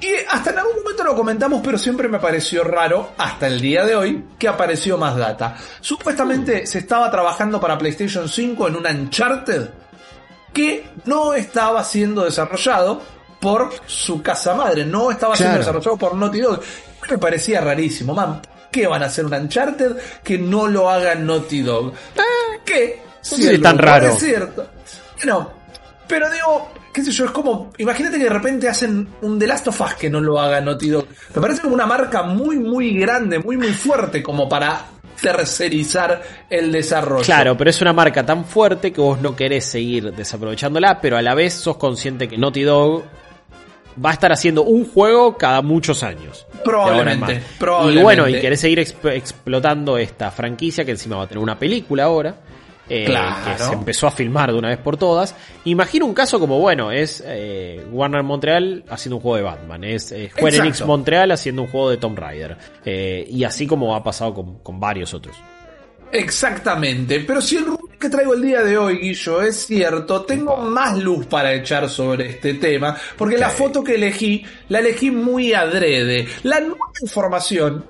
Y 0.00 0.08
hasta 0.30 0.50
en 0.50 0.58
algún 0.58 0.82
momento 0.82 1.04
lo 1.04 1.14
comentamos, 1.14 1.60
pero 1.64 1.78
siempre 1.78 2.08
me 2.08 2.18
pareció 2.18 2.64
raro, 2.64 3.10
hasta 3.18 3.46
el 3.46 3.60
día 3.60 3.84
de 3.84 3.94
hoy, 3.94 4.24
que 4.36 4.48
apareció 4.48 4.98
más 4.98 5.16
data. 5.16 5.56
Supuestamente 5.80 6.66
se 6.66 6.78
estaba 6.78 7.08
trabajando 7.10 7.60
para 7.60 7.78
PlayStation 7.78 8.28
5 8.28 8.66
en 8.68 8.76
un 8.76 8.86
Uncharted 8.86 9.68
que 10.52 10.84
no 11.04 11.34
estaba 11.34 11.84
siendo 11.84 12.24
desarrollado 12.24 13.00
por 13.40 13.70
su 13.86 14.22
casa 14.22 14.54
madre, 14.54 14.84
no 14.84 15.10
estaba 15.10 15.36
siendo 15.36 15.56
Claro. 15.58 15.60
desarrollado 15.78 15.96
por 15.96 16.14
Naughty 16.16 16.40
Dog. 16.40 16.60
Me 17.10 17.18
parecía 17.18 17.60
rarísimo, 17.60 18.12
man. 18.14 18.40
¿Qué 18.70 18.86
van 18.86 19.02
a 19.02 19.06
hacer 19.06 19.24
un 19.26 19.34
Uncharted 19.34 19.96
que 20.24 20.36
no 20.38 20.66
lo 20.66 20.90
haga 20.90 21.14
Naughty 21.14 21.62
Dog? 21.62 21.92
¿Qué? 22.64 23.02
Si 23.22 23.48
es 23.48 23.60
tan 23.62 23.78
raro. 23.78 24.08
Es 24.08 24.18
cierto. 24.18 24.66
No, 25.24 25.50
pero 26.06 26.30
digo, 26.30 26.70
qué 26.92 27.02
sé 27.02 27.10
yo, 27.12 27.24
es 27.26 27.30
como, 27.30 27.72
imagínate 27.78 28.18
que 28.18 28.24
de 28.24 28.30
repente 28.30 28.68
hacen 28.68 29.08
un 29.22 29.38
The 29.38 29.46
Last 29.46 29.68
of 29.68 29.80
Us 29.80 29.94
que 29.94 30.10
no 30.10 30.20
lo 30.20 30.38
haga 30.40 30.60
Naughty 30.60 30.88
Dog. 30.88 31.06
Me 31.34 31.40
parece 31.40 31.62
como 31.62 31.74
una 31.74 31.86
marca 31.86 32.22
muy, 32.24 32.58
muy 32.58 32.98
grande, 32.98 33.38
muy, 33.38 33.56
muy 33.56 33.72
fuerte 33.72 34.22
como 34.22 34.48
para 34.48 34.86
tercerizar 35.20 36.22
el 36.50 36.72
desarrollo. 36.72 37.24
Claro, 37.24 37.56
pero 37.56 37.70
es 37.70 37.80
una 37.80 37.92
marca 37.92 38.24
tan 38.26 38.44
fuerte 38.44 38.92
que 38.92 39.00
vos 39.00 39.20
no 39.20 39.34
querés 39.36 39.64
seguir 39.64 40.12
desaprovechándola, 40.12 41.00
pero 41.00 41.16
a 41.16 41.22
la 41.22 41.34
vez 41.34 41.54
sos 41.54 41.76
consciente 41.76 42.28
que 42.28 42.36
Naughty 42.36 42.62
Dog 42.62 43.04
va 44.04 44.10
a 44.10 44.12
estar 44.14 44.32
haciendo 44.32 44.62
un 44.64 44.84
juego 44.88 45.36
cada 45.36 45.62
muchos 45.62 46.02
años. 46.02 46.46
Probablemente, 46.64 47.42
probablemente. 47.58 48.00
Y 48.00 48.02
bueno, 48.02 48.28
y 48.28 48.40
querés 48.40 48.60
seguir 48.60 48.78
exp- 48.80 49.12
explotando 49.14 49.98
esta 49.98 50.30
franquicia 50.30 50.84
que 50.84 50.92
encima 50.92 51.16
va 51.16 51.24
a 51.24 51.26
tener 51.28 51.42
una 51.42 51.58
película 51.58 52.04
ahora. 52.04 52.34
Eh, 52.88 53.04
Claro. 53.06 53.36
que 53.56 53.62
se 53.62 53.72
empezó 53.72 54.06
a 54.06 54.10
filmar 54.10 54.52
de 54.52 54.58
una 54.58 54.68
vez 54.68 54.78
por 54.78 54.96
todas. 54.96 55.34
Imagino 55.64 56.04
un 56.06 56.14
caso 56.14 56.38
como, 56.40 56.58
bueno, 56.58 56.90
es 56.90 57.22
eh, 57.26 57.84
Warner 57.90 58.22
Montreal 58.22 58.84
haciendo 58.88 59.16
un 59.16 59.22
juego 59.22 59.36
de 59.36 59.42
Batman, 59.42 59.84
es 59.84 60.12
eh, 60.12 60.30
Square. 60.30 60.56
Enix 60.56 60.84
Montreal 60.84 61.30
haciendo 61.30 61.62
un 61.62 61.68
juego 61.68 61.90
de 61.90 61.96
Tomb 61.96 62.18
Raider, 62.18 62.56
eh, 62.84 63.26
y 63.30 63.44
así 63.44 63.66
como 63.66 63.94
ha 63.94 64.02
pasado 64.02 64.34
con, 64.34 64.58
con 64.58 64.78
varios 64.80 65.14
otros. 65.14 65.36
Exactamente, 66.10 67.20
pero 67.20 67.40
si 67.40 67.56
el 67.56 67.64
rumor 67.64 67.88
que 67.98 68.10
traigo 68.10 68.34
el 68.34 68.42
día 68.42 68.62
de 68.62 68.76
hoy, 68.76 68.98
Guillo, 68.98 69.40
es 69.42 69.64
cierto, 69.64 70.22
tengo 70.22 70.56
más 70.58 70.98
luz 70.98 71.24
para 71.26 71.54
echar 71.54 71.88
sobre 71.88 72.28
este 72.28 72.54
tema, 72.54 72.96
porque 73.16 73.38
la 73.38 73.48
foto 73.48 73.82
que 73.82 73.94
elegí, 73.94 74.44
la 74.68 74.80
elegí 74.80 75.10
muy 75.10 75.54
adrede. 75.54 76.28
La 76.42 76.60
nueva 76.60 76.90
información, 77.00 77.84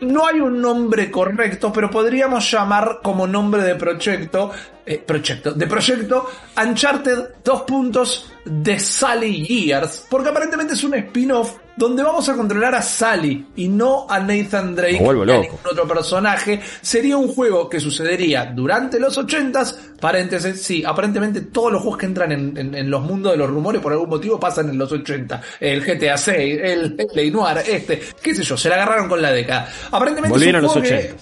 no 0.00 0.26
hay 0.26 0.40
un 0.40 0.60
nombre 0.60 1.10
correcto, 1.10 1.72
pero 1.72 1.90
podríamos 1.90 2.50
llamar 2.50 3.00
como 3.02 3.26
nombre 3.26 3.62
de 3.62 3.74
proyecto, 3.74 4.50
eh, 4.86 4.98
proyecto, 4.98 5.52
de 5.52 5.66
proyecto, 5.66 6.28
Uncharted, 6.56 7.18
dos 7.44 7.62
puntos, 7.62 8.32
de 8.44 8.78
Sally 8.78 9.44
Years, 9.46 10.06
porque 10.08 10.30
aparentemente 10.30 10.74
es 10.74 10.82
un 10.84 10.94
spin-off 10.94 11.56
donde 11.76 12.02
vamos 12.02 12.28
a 12.28 12.34
controlar 12.34 12.74
a 12.74 12.82
Sally 12.82 13.46
y 13.56 13.68
no 13.68 14.06
a 14.08 14.18
Nathan 14.20 14.74
Drake 14.74 14.98
ni 15.26 15.32
a 15.32 15.40
ningún 15.42 15.58
otro 15.70 15.86
personaje. 15.88 16.60
Sería 16.82 17.16
un 17.16 17.28
juego 17.28 17.68
que 17.68 17.80
sucedería 17.80 18.46
durante 18.46 18.98
los 19.00 19.16
80s. 19.18 19.98
Paréntesis, 20.00 20.60
sí, 20.62 20.82
aparentemente 20.84 21.40
todos 21.42 21.72
los 21.72 21.82
juegos 21.82 21.98
que 21.98 22.06
entran 22.06 22.32
en, 22.32 22.56
en- 22.56 22.74
en 22.74 22.90
los 22.90 23.02
mundos 23.02 23.32
de 23.32 23.38
los 23.38 23.48
rumores 23.48 23.80
por 23.80 23.92
algún 23.92 24.08
motivo 24.10 24.38
pasan 24.40 24.68
en 24.70 24.78
los 24.78 24.90
80. 24.92 25.40
El 25.60 25.82
GTA 25.82 26.16
6, 26.18 26.60
el, 26.62 26.96
el 26.98 27.06
Play 27.06 27.30
Noir, 27.30 27.58
este, 27.66 28.00
qué 28.22 28.34
sé 28.34 28.42
yo, 28.42 28.56
se 28.56 28.68
la 28.68 28.74
agarraron 28.76 29.08
con 29.08 29.22
la 29.22 29.32
década. 29.32 29.68
Aparentemente 29.90 30.32
Volvieron 30.36 30.64
es 30.64 30.70
un 30.70 30.80
los 30.82 30.88
juego 30.88 31.02
que- 31.02 31.14
80s. 31.14 31.20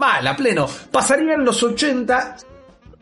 Mal, 0.00 0.26
a 0.26 0.34
pleno. 0.36 0.66
Pasaría 0.90 1.34
en 1.34 1.44
los 1.44 1.62
80. 1.62 2.36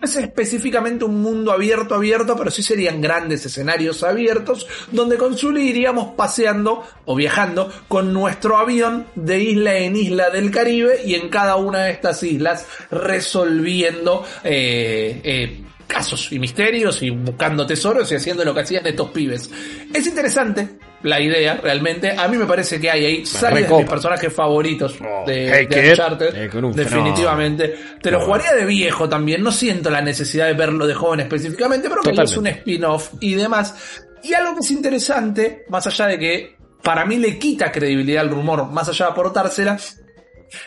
Es 0.03 0.17
específicamente 0.17 1.05
un 1.05 1.21
mundo 1.21 1.53
abierto, 1.53 1.95
abierto, 1.95 2.35
pero 2.37 2.51
sí 2.51 2.63
serían 2.63 3.03
grandes 3.03 3.45
escenarios 3.45 4.03
abiertos 4.03 4.67
donde 4.91 5.19
con 5.19 5.37
Zully 5.37 5.69
iríamos 5.69 6.15
paseando 6.15 6.87
o 7.05 7.15
viajando 7.15 7.71
con 7.87 8.13
nuestro 8.13 8.57
avión 8.57 9.07
de 9.15 9.41
isla 9.41 9.77
en 9.77 9.97
isla 9.97 10.31
del 10.31 10.51
Caribe 10.51 11.03
y 11.05 11.15
en 11.15 11.29
cada 11.29 11.57
una 11.57 11.85
de 11.85 11.91
estas 11.91 12.23
islas 12.23 12.67
resolviendo 12.91 14.25
eh, 14.43 15.21
eh, 15.23 15.65
casos 15.87 16.33
y 16.33 16.39
misterios 16.39 17.03
y 17.03 17.11
buscando 17.11 17.67
tesoros 17.67 18.11
y 18.11 18.15
haciendo 18.15 18.43
lo 18.45 18.55
que 18.55 18.61
hacían 18.61 18.87
estos 18.87 19.11
pibes. 19.11 19.51
Es 19.93 20.07
interesante 20.07 20.90
la 21.03 21.21
idea, 21.21 21.57
realmente. 21.63 22.11
A 22.17 22.29
mí 22.29 22.37
me 22.37 22.47
parece 22.47 22.79
que 22.81 22.91
hay 22.91 23.05
ahí 23.05 23.27
Sally 23.27 23.63
es 23.63 23.69
de 23.71 23.77
mis 23.77 23.87
personajes 23.89 24.33
favoritos 24.33 24.97
Oh, 25.01 25.25
de, 25.27 25.51
hey, 25.53 25.67
de. 25.69 25.91
Uncharted. 25.91 26.35
Eh, 26.35 26.51
definitivamente. 26.75 27.75
Te 28.03 28.11
lo 28.11 28.19
No. 28.19 28.25
jugaría 28.27 28.53
de 28.55 28.65
viejo 28.67 29.09
también. 29.09 29.43
No 29.43 29.53
siento 29.53 29.91
la 29.91 30.03
necesidad 30.03 30.47
de 30.47 30.53
verlo 30.55 30.87
de 30.87 30.95
joven 30.95 31.21
específicamente, 31.21 31.89
pero 31.89 32.03
que 32.03 32.11
es 32.23 32.37
un 32.37 32.47
spin-off 32.47 33.11
y 33.21 33.35
demás. 33.35 33.75
Y 34.23 34.35
algo 34.35 34.55
que 34.55 34.61
es 34.61 34.71
interesante, 34.71 35.65
más 35.69 35.87
allá 35.87 36.07
de 36.07 36.19
que 36.19 36.57
para 36.83 37.05
mí 37.07 37.17
le 37.17 37.39
quita 37.39 37.73
credibilidad 37.73 38.23
al 38.23 38.31
rumor, 38.31 38.67
más 38.71 38.89
allá 38.89 39.07
de 39.07 39.13
aportársela, 39.13 39.79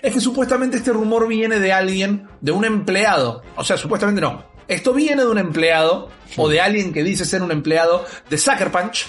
es 0.01 0.13
que 0.13 0.19
supuestamente 0.19 0.77
este 0.77 0.91
rumor 0.93 1.27
viene 1.27 1.59
de 1.59 1.71
alguien, 1.73 2.27
de 2.41 2.51
un 2.51 2.65
empleado. 2.65 3.43
O 3.55 3.63
sea, 3.63 3.77
supuestamente 3.77 4.21
no. 4.21 4.51
Esto 4.67 4.93
viene 4.93 5.23
de 5.23 5.27
un 5.29 5.37
empleado, 5.37 6.09
o 6.37 6.47
de 6.49 6.61
alguien 6.61 6.93
que 6.93 7.03
dice 7.03 7.25
ser 7.25 7.41
un 7.43 7.51
empleado 7.51 8.05
de 8.29 8.37
Sucker 8.37 8.71
Punch, 8.71 9.05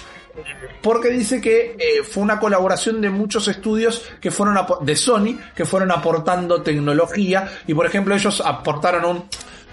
porque 0.81 1.09
dice 1.09 1.39
que 1.41 1.75
eh, 1.79 2.03
fue 2.03 2.23
una 2.23 2.39
colaboración 2.39 3.01
de 3.01 3.09
muchos 3.09 3.47
estudios 3.47 4.01
que 4.19 4.31
fueron 4.31 4.57
de 4.81 4.95
Sony 4.95 5.37
que 5.55 5.65
fueron 5.65 5.91
aportando 5.91 6.61
tecnología 6.61 7.47
y 7.67 7.73
por 7.73 7.85
ejemplo 7.85 8.13
ellos 8.15 8.41
aportaron 8.45 9.05
un 9.05 9.23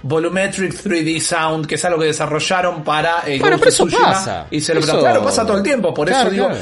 Volumetric 0.05 0.73
3D 0.73 1.21
Sound 1.21 1.67
que 1.67 1.77
es 1.77 1.85
algo 1.85 2.01
que 2.01 2.07
desarrollaron 2.07 2.83
para 2.83 3.23
eh, 3.27 3.39
Bueno, 3.39 3.57
pero 3.59 3.71
eso 3.71 3.87
pasa. 3.87 4.47
y 4.51 4.61
se 4.61 4.75
lo- 4.75 4.81
Eso- 4.81 4.99
claro 5.01 5.23
pasa 5.23 5.47
todo 5.47 5.59
el 5.59 5.63
tiempo 5.63 5.93
por 5.95 6.09
Claro, 6.09 6.23
eso 6.23 6.31
digo 6.31 6.47
claro. 6.49 6.61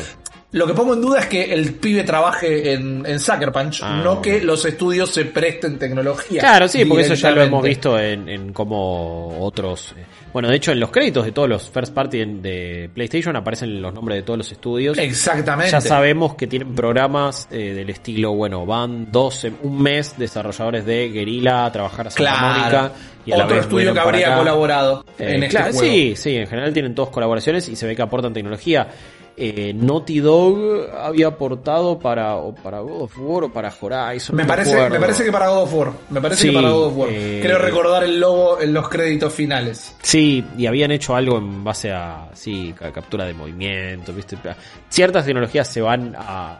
Lo 0.52 0.66
que 0.66 0.74
pongo 0.74 0.94
en 0.94 1.00
duda 1.00 1.20
es 1.20 1.26
que 1.26 1.52
el 1.54 1.74
pibe 1.74 2.02
trabaje 2.02 2.72
en, 2.72 3.04
en 3.06 3.20
Sucker 3.20 3.52
Punch, 3.52 3.80
Ah, 3.84 4.00
no 4.02 4.20
que 4.20 4.40
los 4.42 4.64
estudios 4.64 5.10
se 5.10 5.24
presten 5.26 5.78
tecnología. 5.78 6.40
Claro, 6.40 6.66
sí, 6.66 6.84
porque 6.84 7.04
eso 7.04 7.14
ya 7.14 7.30
lo 7.30 7.42
hemos 7.42 7.62
visto 7.62 7.98
en, 7.98 8.28
en 8.28 8.52
como 8.52 9.38
otros. 9.44 9.94
eh, 9.96 10.04
Bueno, 10.32 10.48
de 10.48 10.56
hecho, 10.56 10.72
en 10.72 10.80
los 10.80 10.90
créditos 10.90 11.24
de 11.24 11.30
todos 11.32 11.48
los 11.48 11.70
first 11.70 11.94
party 11.94 12.24
de 12.24 12.90
PlayStation 12.92 13.36
aparecen 13.36 13.80
los 13.80 13.94
nombres 13.94 14.16
de 14.18 14.22
todos 14.22 14.38
los 14.38 14.50
estudios. 14.50 14.98
Exactamente. 14.98 15.70
Ya 15.70 15.80
sabemos 15.80 16.34
que 16.34 16.48
tienen 16.48 16.74
programas 16.74 17.46
eh, 17.52 17.72
del 17.72 17.90
estilo, 17.90 18.32
bueno, 18.34 18.66
van 18.66 19.12
dos, 19.12 19.46
un 19.62 19.80
mes 19.80 20.14
desarrolladores 20.18 20.84
de 20.84 21.10
Guerrilla 21.10 21.66
a 21.66 21.70
trabajar 21.72 22.08
a 22.08 22.10
Santa 22.10 22.30
Claro. 22.30 22.58
Mónica. 22.58 22.92
Y 23.26 23.32
Otro 23.32 23.60
estudio 23.60 23.92
que 23.94 24.00
habría 24.00 24.34
colaborado 24.34 25.04
Eh, 25.18 25.34
en 25.36 25.42
este 25.44 25.56
claro, 25.58 25.72
juego. 25.74 25.92
Sí, 25.94 26.14
sí, 26.16 26.36
en 26.36 26.46
general 26.48 26.72
tienen 26.72 26.94
todos 26.94 27.10
colaboraciones 27.10 27.68
y 27.68 27.76
se 27.76 27.86
ve 27.86 27.94
que 27.94 28.02
aportan 28.02 28.32
tecnología. 28.32 28.88
Eh, 29.42 29.72
Naughty 29.74 30.20
Dog 30.20 30.90
había 31.02 31.28
aportado 31.28 31.98
para, 31.98 32.36
o 32.36 32.54
para 32.54 32.80
God 32.80 33.02
of 33.04 33.18
War 33.18 33.44
o 33.44 33.52
para 33.52 33.72
Horizon. 33.80 34.36
Me 34.36 34.44
parece, 34.44 34.90
me 34.90 35.00
parece 35.00 35.24
que 35.24 35.32
para 35.32 35.48
God 35.48 35.62
of 35.62 35.74
War. 35.74 35.92
Me 36.10 36.20
parece 36.20 36.42
Sí, 36.42 36.48
que 36.50 36.54
para 36.54 36.68
God 36.70 36.86
of 36.88 36.96
War. 36.98 37.08
eh, 37.10 37.40
Creo 37.42 37.58
recordar 37.58 38.04
el 38.04 38.20
logo 38.20 38.60
en 38.60 38.74
los 38.74 38.86
créditos 38.90 39.32
finales. 39.32 39.96
Sí, 40.02 40.44
y 40.58 40.66
habían 40.66 40.90
hecho 40.90 41.16
algo 41.16 41.38
en 41.38 41.64
base 41.64 41.90
a 41.90 42.28
sí, 42.34 42.74
ca- 42.78 42.92
captura 42.92 43.24
de 43.24 43.32
movimiento, 43.32 44.12
¿viste? 44.12 44.36
Ciertas 44.90 45.24
tecnologías 45.24 45.66
se 45.68 45.80
van 45.80 46.14
a 46.18 46.58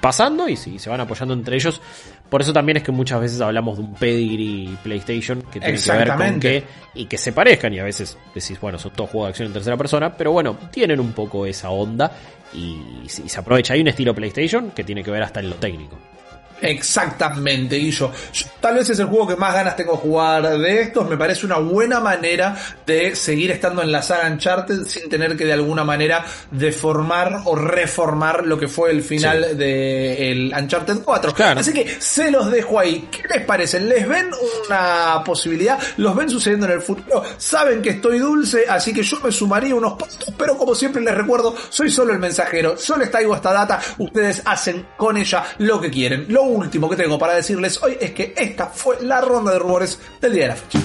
pasando 0.00 0.48
y 0.48 0.56
sí, 0.56 0.78
se 0.78 0.90
van 0.90 1.00
apoyando 1.00 1.34
entre 1.34 1.56
ellos. 1.56 1.80
Por 2.28 2.40
eso 2.40 2.52
también 2.52 2.78
es 2.78 2.82
que 2.82 2.92
muchas 2.92 3.20
veces 3.20 3.40
hablamos 3.40 3.78
de 3.78 3.84
un 3.84 3.94
pedigree 3.94 4.76
PlayStation 4.82 5.42
que 5.42 5.60
tiene 5.60 5.78
que 5.78 5.92
ver 5.92 6.14
con 6.14 6.40
que 6.40 6.64
y 6.94 7.06
que 7.06 7.18
se 7.18 7.32
parezcan 7.32 7.72
y 7.74 7.78
a 7.78 7.84
veces 7.84 8.16
decís, 8.34 8.60
bueno, 8.60 8.78
son 8.78 8.92
todos 8.92 9.10
juegos 9.10 9.28
de 9.28 9.30
acción 9.30 9.46
en 9.46 9.52
tercera 9.52 9.76
persona, 9.76 10.16
pero 10.16 10.32
bueno, 10.32 10.56
tienen 10.70 11.00
un 11.00 11.12
poco 11.12 11.46
esa 11.46 11.70
onda 11.70 12.10
y, 12.52 12.78
y 13.04 13.28
se 13.28 13.40
aprovecha. 13.40 13.74
Hay 13.74 13.80
un 13.80 13.88
estilo 13.88 14.14
PlayStation 14.14 14.70
que 14.70 14.84
tiene 14.84 15.02
que 15.02 15.10
ver 15.10 15.22
hasta 15.22 15.40
en 15.40 15.50
lo 15.50 15.56
técnico. 15.56 15.98
Exactamente, 16.64 17.90
yo, 17.90 18.10
tal 18.60 18.76
vez 18.76 18.88
es 18.88 18.98
el 18.98 19.06
juego 19.06 19.28
que 19.28 19.36
más 19.36 19.52
ganas 19.52 19.76
tengo 19.76 19.92
de 19.92 19.98
jugar 19.98 20.58
de 20.58 20.80
estos. 20.80 21.08
Me 21.08 21.16
parece 21.16 21.44
una 21.44 21.58
buena 21.58 22.00
manera 22.00 22.56
de 22.86 23.14
seguir 23.14 23.50
estando 23.50 23.82
en 23.82 23.92
la 23.92 24.02
saga 24.02 24.30
Uncharted 24.30 24.84
sin 24.84 25.08
tener 25.08 25.36
que 25.36 25.44
de 25.44 25.52
alguna 25.52 25.84
manera 25.84 26.24
deformar 26.50 27.42
o 27.44 27.54
reformar 27.54 28.46
lo 28.46 28.58
que 28.58 28.68
fue 28.68 28.90
el 28.90 29.02
final 29.02 29.58
de 29.58 30.30
el 30.30 30.54
Uncharted 30.58 31.02
4. 31.04 31.34
Así 31.56 31.72
que 31.72 31.86
se 31.98 32.30
los 32.30 32.50
dejo 32.50 32.80
ahí. 32.80 33.08
¿Qué 33.10 33.22
les 33.28 33.44
parece? 33.44 33.80
¿Les 33.80 34.08
ven 34.08 34.30
una 34.66 35.22
posibilidad? 35.24 35.78
¿Los 35.98 36.16
ven 36.16 36.30
sucediendo 36.30 36.66
en 36.66 36.72
el 36.72 36.80
futuro? 36.80 37.22
Saben 37.36 37.82
que 37.82 37.90
estoy 37.90 38.18
dulce, 38.18 38.64
así 38.68 38.92
que 38.94 39.02
yo 39.02 39.20
me 39.20 39.30
sumaría 39.30 39.74
unos 39.74 39.92
puntos, 39.94 40.32
pero 40.38 40.56
como 40.56 40.74
siempre 40.74 41.02
les 41.02 41.14
recuerdo, 41.14 41.54
soy 41.68 41.90
solo 41.90 42.12
el 42.12 42.18
mensajero, 42.18 42.76
solo 42.78 43.00
les 43.00 43.10
traigo 43.10 43.34
esta 43.34 43.52
data, 43.52 43.80
ustedes 43.98 44.42
hacen 44.44 44.86
con 44.96 45.16
ella 45.16 45.44
lo 45.58 45.80
que 45.80 45.90
quieren. 45.90 46.26
Lo 46.28 46.53
último 46.54 46.88
que 46.88 46.96
tengo 46.96 47.18
para 47.18 47.34
decirles 47.34 47.82
hoy 47.82 47.96
es 48.00 48.12
que 48.12 48.32
esta 48.36 48.66
fue 48.66 48.96
la 49.02 49.20
ronda 49.20 49.52
de 49.52 49.58
rumores 49.58 49.98
del 50.20 50.32
día 50.32 50.42
de 50.44 50.48
la 50.48 50.56
fecha. 50.56 50.78